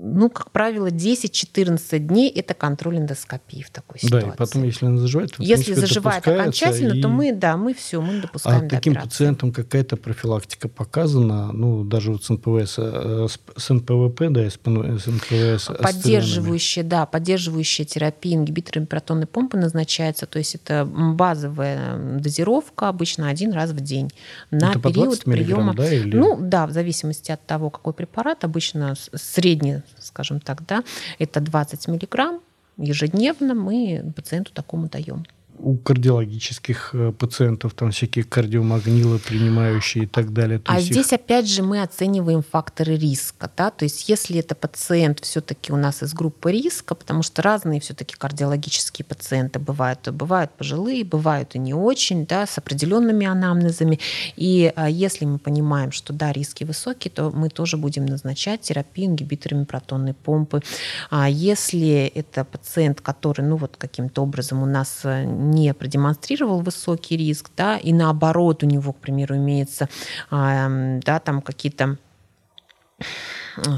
ну, 0.04 0.28
как 0.28 0.50
правило, 0.50 0.88
10-14 0.88 1.98
дней 1.98 2.28
это 2.28 2.52
контроль 2.54 2.98
эндоскопии 2.98 3.62
в 3.62 3.70
такой 3.70 3.98
ситуации. 3.98 4.26
Да, 4.26 4.34
и 4.34 4.36
потом, 4.36 4.64
если 4.64 4.86
она 4.86 4.98
заживает, 4.98 5.32
то, 5.32 5.42
если 5.42 5.64
принципе, 5.64 5.86
заживает 5.86 6.28
окончательно, 6.28 6.92
и... 6.92 7.00
то 7.00 7.08
мы, 7.08 7.32
да, 7.32 7.56
мы 7.56 7.72
все, 7.72 8.00
мы 8.00 8.20
допускаем 8.20 8.66
А 8.66 8.68
таким 8.68 8.92
операции. 8.92 9.08
пациентам 9.08 9.52
какая-то 9.52 9.96
профилактика 9.96 10.68
показана, 10.68 11.52
ну, 11.52 11.84
даже 11.84 12.12
вот 12.12 12.24
с 12.24 12.28
НПВС, 12.28 12.74
э, 12.78 13.26
с 13.56 13.72
НПВП, 13.72 14.28
да, 14.28 14.48
с 14.48 14.58
НПВС. 14.64 15.70
Поддерживающая, 15.80 16.84
да, 16.84 17.06
поддерживающая 17.06 17.86
терапия 17.86 18.36
ингибиторами 18.36 18.84
протонной 18.84 19.26
помпы 19.26 19.56
назначается, 19.56 20.26
то 20.26 20.38
есть 20.38 20.54
это 20.54 20.84
базовая 20.84 22.18
дозировка, 22.18 22.88
обычно 22.88 23.28
один 23.28 23.52
раз 23.52 23.70
в 23.70 23.80
день 23.80 24.10
на 24.50 24.70
это 24.70 24.80
период 24.80 25.24
приема. 25.24 25.74
Да, 25.74 25.92
или... 25.92 26.14
Ну, 26.14 26.36
да, 26.40 26.66
в 26.66 26.72
зависимости 26.72 27.30
от 27.30 27.44
того, 27.46 27.70
какой 27.70 27.94
препарат, 27.94 28.44
обычно 28.44 28.94
средний 29.14 29.82
скажем 30.00 30.40
так, 30.40 30.66
да, 30.66 30.84
это 31.18 31.40
20 31.40 31.88
миллиграмм 31.88 32.40
ежедневно 32.76 33.54
мы 33.54 34.12
пациенту 34.16 34.52
такому 34.52 34.88
даем. 34.88 35.24
У 35.58 35.76
кардиологических 35.76 36.90
э, 36.92 37.12
пациентов, 37.12 37.74
там 37.74 37.90
всякие 37.90 38.24
кардиомагнилы 38.24 39.18
принимающие 39.18 40.04
и 40.04 40.06
так 40.06 40.32
далее. 40.32 40.58
То 40.58 40.72
а 40.72 40.80
здесь 40.80 41.08
их... 41.08 41.12
опять 41.12 41.48
же 41.48 41.62
мы 41.62 41.82
оцениваем 41.82 42.42
факторы 42.42 42.96
риска, 42.96 43.50
да, 43.56 43.70
то 43.70 43.84
есть 43.84 44.08
если 44.08 44.38
это 44.38 44.54
пациент 44.54 45.20
все-таки 45.20 45.72
у 45.72 45.76
нас 45.76 46.02
из 46.02 46.12
группы 46.12 46.52
риска, 46.52 46.94
потому 46.94 47.22
что 47.22 47.42
разные 47.42 47.80
все-таки 47.80 48.14
кардиологические 48.16 49.04
пациенты 49.04 49.58
бывают, 49.58 50.08
бывают 50.10 50.50
пожилые, 50.52 51.04
бывают 51.04 51.54
и 51.54 51.58
не 51.58 51.74
очень, 51.74 52.26
да, 52.26 52.46
с 52.46 52.58
определенными 52.58 53.26
анамнезами, 53.26 54.00
и 54.36 54.72
а, 54.74 54.88
если 54.88 55.24
мы 55.24 55.38
понимаем, 55.38 55.92
что 55.92 56.12
да, 56.12 56.32
риски 56.32 56.64
высокие, 56.64 57.10
то 57.10 57.30
мы 57.30 57.48
тоже 57.48 57.76
будем 57.76 58.06
назначать 58.06 58.62
терапию 58.62 59.08
ингибиторами 59.08 59.64
протонной 59.64 60.14
помпы. 60.14 60.62
А 61.10 61.28
если 61.28 62.12
это 62.14 62.44
пациент, 62.44 63.00
который, 63.00 63.42
ну 63.42 63.56
вот 63.56 63.76
каким-то 63.76 64.22
образом 64.22 64.62
у 64.62 64.66
нас 64.66 65.00
э, 65.04 65.24
не 65.44 65.72
продемонстрировал 65.74 66.60
высокий 66.60 67.16
риск, 67.16 67.50
да, 67.56 67.76
и 67.76 67.92
наоборот 67.92 68.62
у 68.62 68.66
него, 68.66 68.92
к 68.92 68.96
примеру, 68.96 69.36
имеется, 69.36 69.88
да, 70.30 71.20
там 71.24 71.40
какие-то 71.40 71.98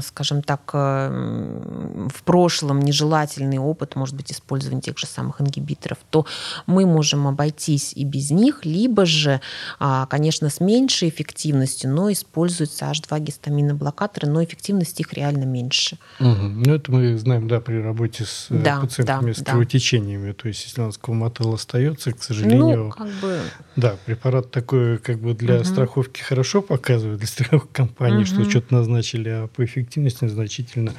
скажем 0.01 0.41
так, 0.41 0.71
э, 0.73 2.07
в 2.13 2.23
прошлом 2.23 2.79
нежелательный 2.79 3.57
опыт, 3.57 3.95
может 3.95 4.15
быть, 4.15 4.31
использования 4.31 4.81
тех 4.81 4.97
же 4.97 5.05
самых 5.05 5.41
ингибиторов, 5.41 5.97
то 6.09 6.25
мы 6.65 6.85
можем 6.85 7.27
обойтись 7.27 7.93
и 7.93 8.03
без 8.03 8.31
них, 8.31 8.65
либо 8.65 9.05
же, 9.05 9.41
а, 9.79 10.05
конечно, 10.07 10.49
с 10.49 10.59
меньшей 10.59 11.09
эффективностью, 11.09 11.91
но 11.91 12.11
используются 12.11 12.85
H2 12.85 13.19
гистаминоблокаторы, 13.19 14.27
но 14.27 14.43
эффективность 14.43 14.99
их 14.99 15.13
реально 15.13 15.45
меньше. 15.45 15.97
Угу. 16.19 16.27
Ну, 16.29 16.73
это 16.73 16.91
мы 16.91 17.17
знаем, 17.17 17.47
да, 17.47 17.59
при 17.59 17.81
работе 17.81 18.25
с 18.25 18.47
э, 18.49 18.61
да, 18.63 18.79
пациентами 18.79 19.33
да, 19.33 19.39
с 19.39 19.43
кровотечениями. 19.43 20.29
Да. 20.29 20.33
То 20.33 20.47
есть, 20.47 20.63
если 20.65 20.81
у 20.81 20.85
нас 20.85 20.97
коматол 20.97 21.53
остается, 21.53 22.11
к 22.13 22.23
сожалению... 22.23 22.85
Ну, 22.85 22.89
как 22.89 23.07
бы... 23.21 23.39
Да, 23.75 23.95
препарат 24.05 24.51
такой 24.51 24.97
как 24.97 25.19
бы 25.19 25.33
для 25.33 25.57
угу. 25.57 25.63
страховки 25.65 26.21
хорошо 26.21 26.61
показывает, 26.61 27.19
для 27.19 27.27
страховых 27.27 27.71
компаний, 27.71 28.23
угу. 28.23 28.25
что 28.25 28.49
что-то 28.49 28.73
назначили, 28.73 29.29
а 29.29 29.47
по 29.47 29.66
эффективности 29.67 30.27
значительно 30.27 30.93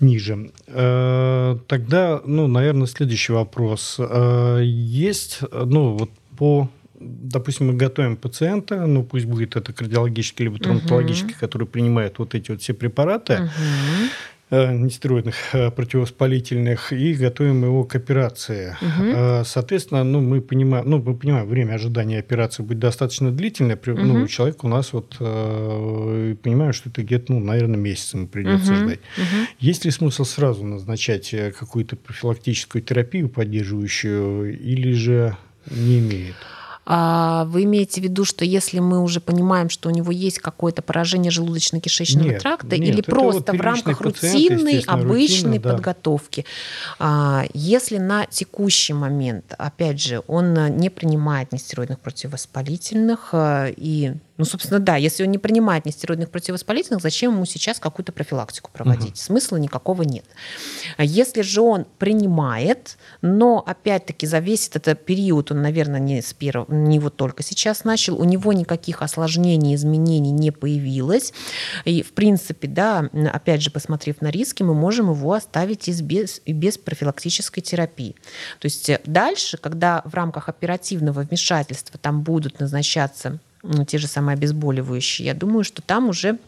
ниже. 0.00 0.50
Э, 0.66 1.58
тогда, 1.66 2.20
ну, 2.24 2.46
наверное, 2.46 2.86
следующий 2.86 3.32
вопрос. 3.32 3.96
Э, 3.98 4.60
есть, 4.62 5.40
ну, 5.50 5.96
вот 5.96 6.10
по 6.36 6.68
допустим, 7.00 7.68
мы 7.68 7.74
готовим 7.74 8.16
пациента, 8.16 8.86
ну 8.86 9.04
пусть 9.04 9.26
будет 9.26 9.56
это 9.56 9.72
кардиологический 9.72 10.46
либо 10.46 10.58
травматологический, 10.58 11.32
угу. 11.32 11.40
который 11.40 11.66
принимает 11.66 12.18
вот 12.18 12.34
эти 12.34 12.50
вот 12.50 12.60
все 12.60 12.74
препараты. 12.74 13.34
Угу. 13.34 14.10
Э, 14.50 14.72
нестероидных 14.72 15.54
э, 15.54 15.70
противовоспалительных 15.70 16.94
и 16.94 17.12
готовим 17.12 17.64
его 17.64 17.84
к 17.84 17.94
операции. 17.94 18.74
Угу. 18.80 19.44
Соответственно, 19.44 20.04
ну, 20.04 20.22
мы 20.22 20.40
понимаем, 20.40 20.88
ну, 20.88 21.02
мы 21.02 21.14
понимаем, 21.14 21.46
время 21.46 21.74
ожидания 21.74 22.18
операции 22.18 22.62
будет 22.62 22.78
достаточно 22.78 23.30
длительное. 23.30 23.76
Угу. 23.76 24.00
Ну, 24.00 24.26
человек 24.26 24.64
у 24.64 24.68
нас 24.68 24.94
вот 24.94 25.18
понимаем, 25.18 26.72
что 26.72 26.88
это 26.88 27.02
где-то, 27.02 27.34
ну, 27.34 27.40
наверное, 27.40 27.76
месяц 27.76 28.14
ему 28.14 28.26
придется 28.26 28.72
угу. 28.72 28.80
ждать. 28.84 29.00
Угу. 29.18 29.48
Есть 29.60 29.84
ли 29.84 29.90
смысл 29.90 30.24
сразу 30.24 30.64
назначать 30.64 31.34
какую-то 31.58 31.96
профилактическую 31.96 32.80
терапию 32.80 33.28
поддерживающую 33.28 34.58
или 34.58 34.92
же 34.92 35.36
не 35.70 35.98
имеет? 35.98 36.36
А, 36.90 37.44
вы 37.44 37.64
имеете 37.64 38.00
в 38.00 38.04
виду, 38.04 38.24
что 38.24 38.46
если 38.46 38.78
мы 38.78 39.02
уже 39.02 39.20
понимаем, 39.20 39.68
что 39.68 39.90
у 39.90 39.92
него 39.92 40.10
есть 40.10 40.38
какое-то 40.38 40.80
поражение 40.80 41.30
желудочно-кишечного 41.30 42.40
тракта, 42.40 42.78
нет, 42.78 42.94
или 42.94 43.02
просто 43.02 43.52
вот 43.52 43.58
в 43.58 43.60
рамках 43.60 44.00
рутинной, 44.00 44.80
обычной 44.86 45.58
рутина, 45.58 45.58
да. 45.60 45.72
подготовки, 45.74 46.46
а, 46.98 47.44
если 47.52 47.98
на 47.98 48.24
текущий 48.24 48.94
момент, 48.94 49.52
опять 49.58 50.00
же, 50.00 50.22
он 50.26 50.54
не 50.78 50.88
принимает 50.88 51.52
нестероидных 51.52 52.00
противовоспалительных 52.00 53.28
а, 53.32 53.66
и 53.68 54.14
ну, 54.38 54.44
собственно, 54.44 54.78
да, 54.78 54.94
если 54.94 55.24
он 55.24 55.32
не 55.32 55.38
принимает 55.38 55.84
нестероидных 55.84 56.30
противовоспалительных, 56.30 57.02
зачем 57.02 57.34
ему 57.34 57.44
сейчас 57.44 57.80
какую-то 57.80 58.12
профилактику 58.12 58.70
проводить? 58.72 59.10
Угу. 59.10 59.16
Смысла 59.16 59.56
никакого 59.56 60.02
нет. 60.02 60.24
Если 60.96 61.42
же 61.42 61.60
он 61.60 61.86
принимает, 61.98 62.98
но 63.20 63.58
опять-таки 63.58 64.28
за 64.28 64.38
весь 64.38 64.70
этот 64.72 65.04
период, 65.04 65.50
он, 65.50 65.60
наверное, 65.60 65.98
не, 65.98 66.22
с 66.22 66.32
первого, 66.32 66.72
не 66.72 67.00
вот 67.00 67.16
только 67.16 67.42
сейчас 67.42 67.82
начал, 67.82 68.20
у 68.20 68.22
него 68.22 68.52
никаких 68.52 69.02
осложнений, 69.02 69.74
изменений 69.74 70.30
не 70.30 70.52
появилось. 70.52 71.32
И, 71.84 72.04
в 72.04 72.12
принципе, 72.12 72.68
да, 72.68 73.10
опять 73.32 73.60
же, 73.60 73.72
посмотрев 73.72 74.20
на 74.20 74.28
риски, 74.28 74.62
мы 74.62 74.74
можем 74.74 75.10
его 75.10 75.32
оставить 75.32 75.88
и 75.88 76.00
без, 76.00 76.40
и 76.44 76.52
без 76.52 76.78
профилактической 76.78 77.60
терапии. 77.60 78.14
То 78.60 78.66
есть 78.66 78.88
дальше, 79.04 79.58
когда 79.58 80.02
в 80.04 80.14
рамках 80.14 80.48
оперативного 80.48 81.22
вмешательства 81.22 81.98
там 81.98 82.22
будут 82.22 82.60
назначаться 82.60 83.40
те 83.86 83.98
же 83.98 84.06
самые 84.06 84.34
обезболивающие, 84.34 85.26
я 85.26 85.34
думаю, 85.34 85.64
что 85.64 85.82
там 85.82 86.08
уже 86.08 86.38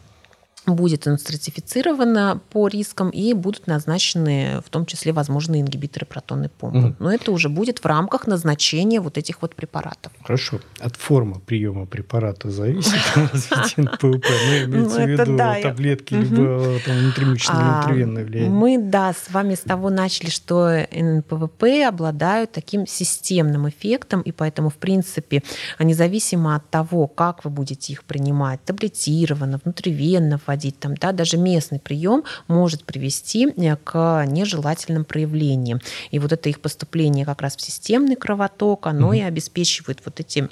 будет 0.67 1.07
он 1.07 1.17
стратифицировано 1.17 2.39
по 2.49 2.67
рискам 2.67 3.09
и 3.09 3.33
будут 3.33 3.67
назначены 3.67 4.61
в 4.65 4.69
том 4.69 4.85
числе 4.85 5.11
возможные 5.11 5.61
ингибиторы 5.61 6.05
протонной 6.05 6.49
помпы. 6.49 6.89
Mm. 6.89 6.95
Но 6.99 7.11
это 7.11 7.31
уже 7.31 7.49
будет 7.49 7.79
в 7.79 7.85
рамках 7.85 8.27
назначения 8.27 9.01
вот 9.01 9.17
этих 9.17 9.41
вот 9.41 9.55
препаратов. 9.55 10.11
Хорошо. 10.21 10.59
От 10.79 10.95
формы 10.97 11.39
приема 11.39 11.85
препарата 11.85 12.49
зависит 12.51 12.93
развитие 13.15 13.85
НПВП? 13.85 14.27
Ну, 14.67 14.75
имеется 14.75 15.03
в 15.03 15.07
виду 15.07 15.37
таблетки, 15.37 16.13
либо 16.13 16.79
внутримышечное 16.85 17.81
внутривенное 17.81 18.25
влияние. 18.25 18.51
Мы, 18.51 18.77
да, 18.77 19.13
с 19.13 19.31
вами 19.31 19.55
с 19.55 19.59
того 19.59 19.89
начали, 19.89 20.29
что 20.29 20.87
НПВП 20.91 21.87
обладают 21.87 22.51
таким 22.51 22.85
системным 22.85 23.67
эффектом, 23.67 24.21
и 24.21 24.31
поэтому, 24.31 24.69
в 24.69 24.75
принципе, 24.75 25.43
независимо 25.79 26.55
от 26.55 26.69
того, 26.69 27.07
как 27.07 27.43
вы 27.45 27.49
будете 27.49 27.93
их 27.93 28.03
принимать, 28.03 28.63
таблетированно, 28.63 29.59
внутривенно, 29.63 30.37
вводить 30.51 30.79
там, 30.79 30.95
да, 30.95 31.11
даже 31.11 31.37
местный 31.37 31.79
прием 31.79 32.23
может 32.47 32.83
привести 32.83 33.47
э, 33.47 33.75
к 33.77 34.25
нежелательным 34.27 35.05
проявлениям. 35.05 35.79
И 36.11 36.19
вот 36.19 36.31
это 36.33 36.49
их 36.49 36.59
поступление 36.59 37.25
как 37.25 37.41
раз 37.41 37.55
в 37.55 37.61
системный 37.61 38.15
кровоток, 38.15 38.87
оно 38.87 39.07
угу. 39.07 39.13
и 39.13 39.21
обеспечивает 39.21 39.99
вот 40.05 40.19
эти 40.19 40.49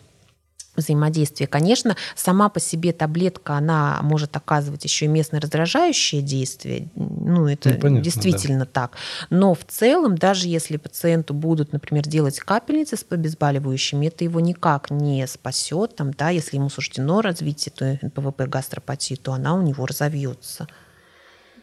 взаимодействие. 0.79 1.47
Конечно, 1.47 1.95
сама 2.15 2.49
по 2.49 2.59
себе 2.59 2.93
таблетка, 2.93 3.55
она 3.55 3.99
может 4.01 4.35
оказывать 4.35 4.83
еще 4.83 5.05
и 5.05 5.07
местное 5.07 5.39
раздражающее 5.39 6.21
действие. 6.21 6.89
Ну, 6.95 7.47
это 7.47 7.69
ну, 7.69 7.79
понятно, 7.79 8.03
действительно 8.03 8.59
да. 8.59 8.71
так. 8.71 8.97
Но 9.29 9.53
в 9.53 9.65
целом, 9.65 10.17
даже 10.17 10.47
если 10.47 10.77
пациенту 10.77 11.33
будут, 11.33 11.73
например, 11.73 12.07
делать 12.07 12.39
капельницы 12.39 12.97
с 12.97 13.05
обезболивающими, 13.09 14.07
это 14.07 14.23
его 14.23 14.39
никак 14.39 14.91
не 14.91 15.25
спасет. 15.27 15.95
Там, 15.95 16.11
да, 16.11 16.29
если 16.29 16.57
ему 16.57 16.69
суждено 16.69 17.21
развить 17.21 17.67
эту 17.67 17.99
НПВП 18.01 18.47
гастропатию, 18.47 19.17
то 19.17 19.33
она 19.33 19.55
у 19.55 19.61
него 19.61 19.85
разовьется. 19.85 20.67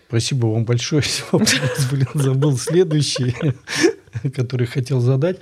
Спасибо 0.09 0.46
вам 0.46 0.64
большое. 0.64 1.02
Блин, 1.90 2.09
забыл 2.14 2.57
следующий, 2.57 3.35
который 4.35 4.66
хотел 4.66 5.00
задать. 5.00 5.38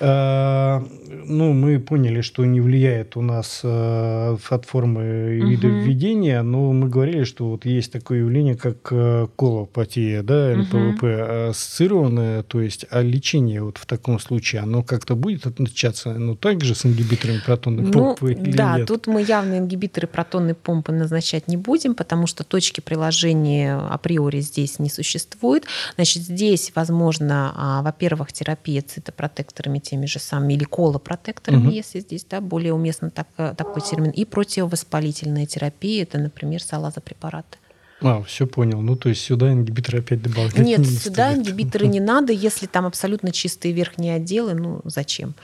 А, 0.00 0.84
ну, 1.26 1.52
мы 1.52 1.78
поняли, 1.78 2.20
что 2.20 2.44
не 2.44 2.60
влияет 2.60 3.16
у 3.16 3.22
нас 3.22 3.60
э, 3.62 4.36
от 4.48 4.64
формы 4.64 5.38
и 5.38 5.40
вида 5.40 5.68
введения, 5.68 6.42
но 6.42 6.72
мы 6.72 6.88
говорили, 6.88 7.24
что 7.24 7.50
вот 7.50 7.64
есть 7.64 7.92
такое 7.92 8.20
явление, 8.20 8.56
как 8.56 8.76
э, 8.90 9.26
колопатия, 9.36 10.22
да, 10.22 10.54
НПВП, 10.56 11.48
ассоциированное, 11.50 12.42
то 12.42 12.60
есть, 12.60 12.86
а 12.90 13.02
лечение 13.02 13.62
вот 13.62 13.78
в 13.78 13.86
таком 13.86 14.18
случае, 14.18 14.62
оно 14.62 14.82
как-то 14.82 15.14
будет 15.14 15.46
отличаться, 15.46 16.12
ну, 16.14 16.34
также 16.34 16.74
с 16.74 16.84
ингибиторами 16.84 17.40
протонной 17.44 17.84
ну, 17.84 17.92
помпы 17.92 18.32
или 18.32 18.52
Да, 18.52 18.78
нет? 18.78 18.88
тут 18.88 19.06
мы 19.06 19.22
явно 19.22 19.58
ингибиторы 19.58 20.06
протонной 20.06 20.54
помпы 20.54 20.92
назначать 20.92 21.48
не 21.48 21.56
будем, 21.56 21.94
потому 21.94 22.26
что 22.26 22.44
точки 22.44 22.80
приложения 22.80 23.76
априори 23.76 24.40
здесь 24.40 24.78
не 24.78 24.90
существует. 24.90 25.64
Значит, 25.96 26.22
здесь, 26.22 26.72
возможно, 26.74 27.52
а, 27.56 27.82
во-первых, 27.94 28.32
терапия 28.32 28.82
цитопротекторами 28.82 29.78
теми 29.78 30.06
же 30.06 30.18
самыми 30.18 30.54
или 30.54 30.64
колопротекторами, 30.64 31.14
протекторами, 31.24 31.66
угу. 31.66 31.70
если 31.70 32.00
здесь 32.00 32.24
да, 32.28 32.40
более 32.40 32.72
уместно 32.72 33.10
так, 33.10 33.28
э, 33.36 33.54
такой 33.56 33.82
термин, 33.82 34.10
и 34.10 34.24
противовоспалительная 34.24 35.46
терапия, 35.46 36.02
это, 36.02 36.18
например, 36.18 36.62
салазопрепараты. 36.62 37.58
А, 38.00 38.22
все 38.22 38.46
понял. 38.46 38.80
Ну, 38.80 38.96
то 38.96 39.08
есть 39.08 39.22
сюда 39.22 39.52
ингибиторы 39.52 40.00
опять 40.00 40.22
добавлять 40.22 40.58
Нет, 40.58 40.80
не 40.80 40.84
сюда 40.86 41.30
стоит. 41.30 41.46
ингибиторы 41.46 41.86
не 41.86 42.00
надо, 42.00 42.32
если 42.32 42.66
там 42.66 42.84
абсолютно 42.86 43.30
чистые 43.32 43.72
верхние 43.72 44.16
отделы, 44.16 44.54
ну, 44.54 44.80
зачем? 44.84 45.34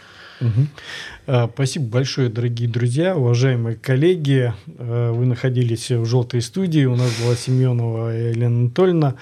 Угу. 0.41 1.49
Спасибо 1.53 1.85
большое, 1.87 2.29
дорогие 2.29 2.69
друзья, 2.69 3.17
уважаемые 3.17 3.77
коллеги. 3.77 4.53
А, 4.79 5.13
вы 5.13 5.27
находились 5.27 5.91
в 5.91 6.05
желтой 6.05 6.43
студии. 6.43 6.85
У 6.85 6.97
нас 6.97 7.11
была 7.23 7.37
Семенова 7.37 8.11
Елена 8.11 8.57
Анатольевна. 8.57 9.15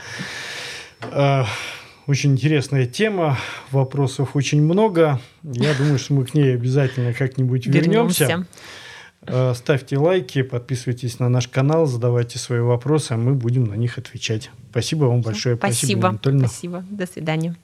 Очень 2.08 2.32
интересная 2.32 2.86
тема, 2.86 3.36
вопросов 3.70 4.34
очень 4.34 4.62
много. 4.62 5.20
Я 5.42 5.74
думаю, 5.74 5.98
что 5.98 6.14
мы 6.14 6.24
к 6.24 6.32
ней 6.32 6.54
обязательно 6.54 7.12
как-нибудь 7.12 7.66
вернемся. 7.66 8.24
вернемся. 8.24 8.48
Э, 9.26 9.52
ставьте 9.54 9.98
лайки, 9.98 10.40
подписывайтесь 10.40 11.18
на 11.18 11.28
наш 11.28 11.48
канал, 11.48 11.84
задавайте 11.84 12.38
свои 12.38 12.60
вопросы, 12.60 13.12
а 13.12 13.18
мы 13.18 13.34
будем 13.34 13.64
на 13.64 13.74
них 13.74 13.98
отвечать. 13.98 14.50
Спасибо 14.70 15.04
вам 15.04 15.20
большое. 15.20 15.56
Спасибо. 15.56 16.18
Спасибо. 16.18 16.46
Спасибо. 16.46 16.84
До 16.90 17.06
свидания. 17.06 17.56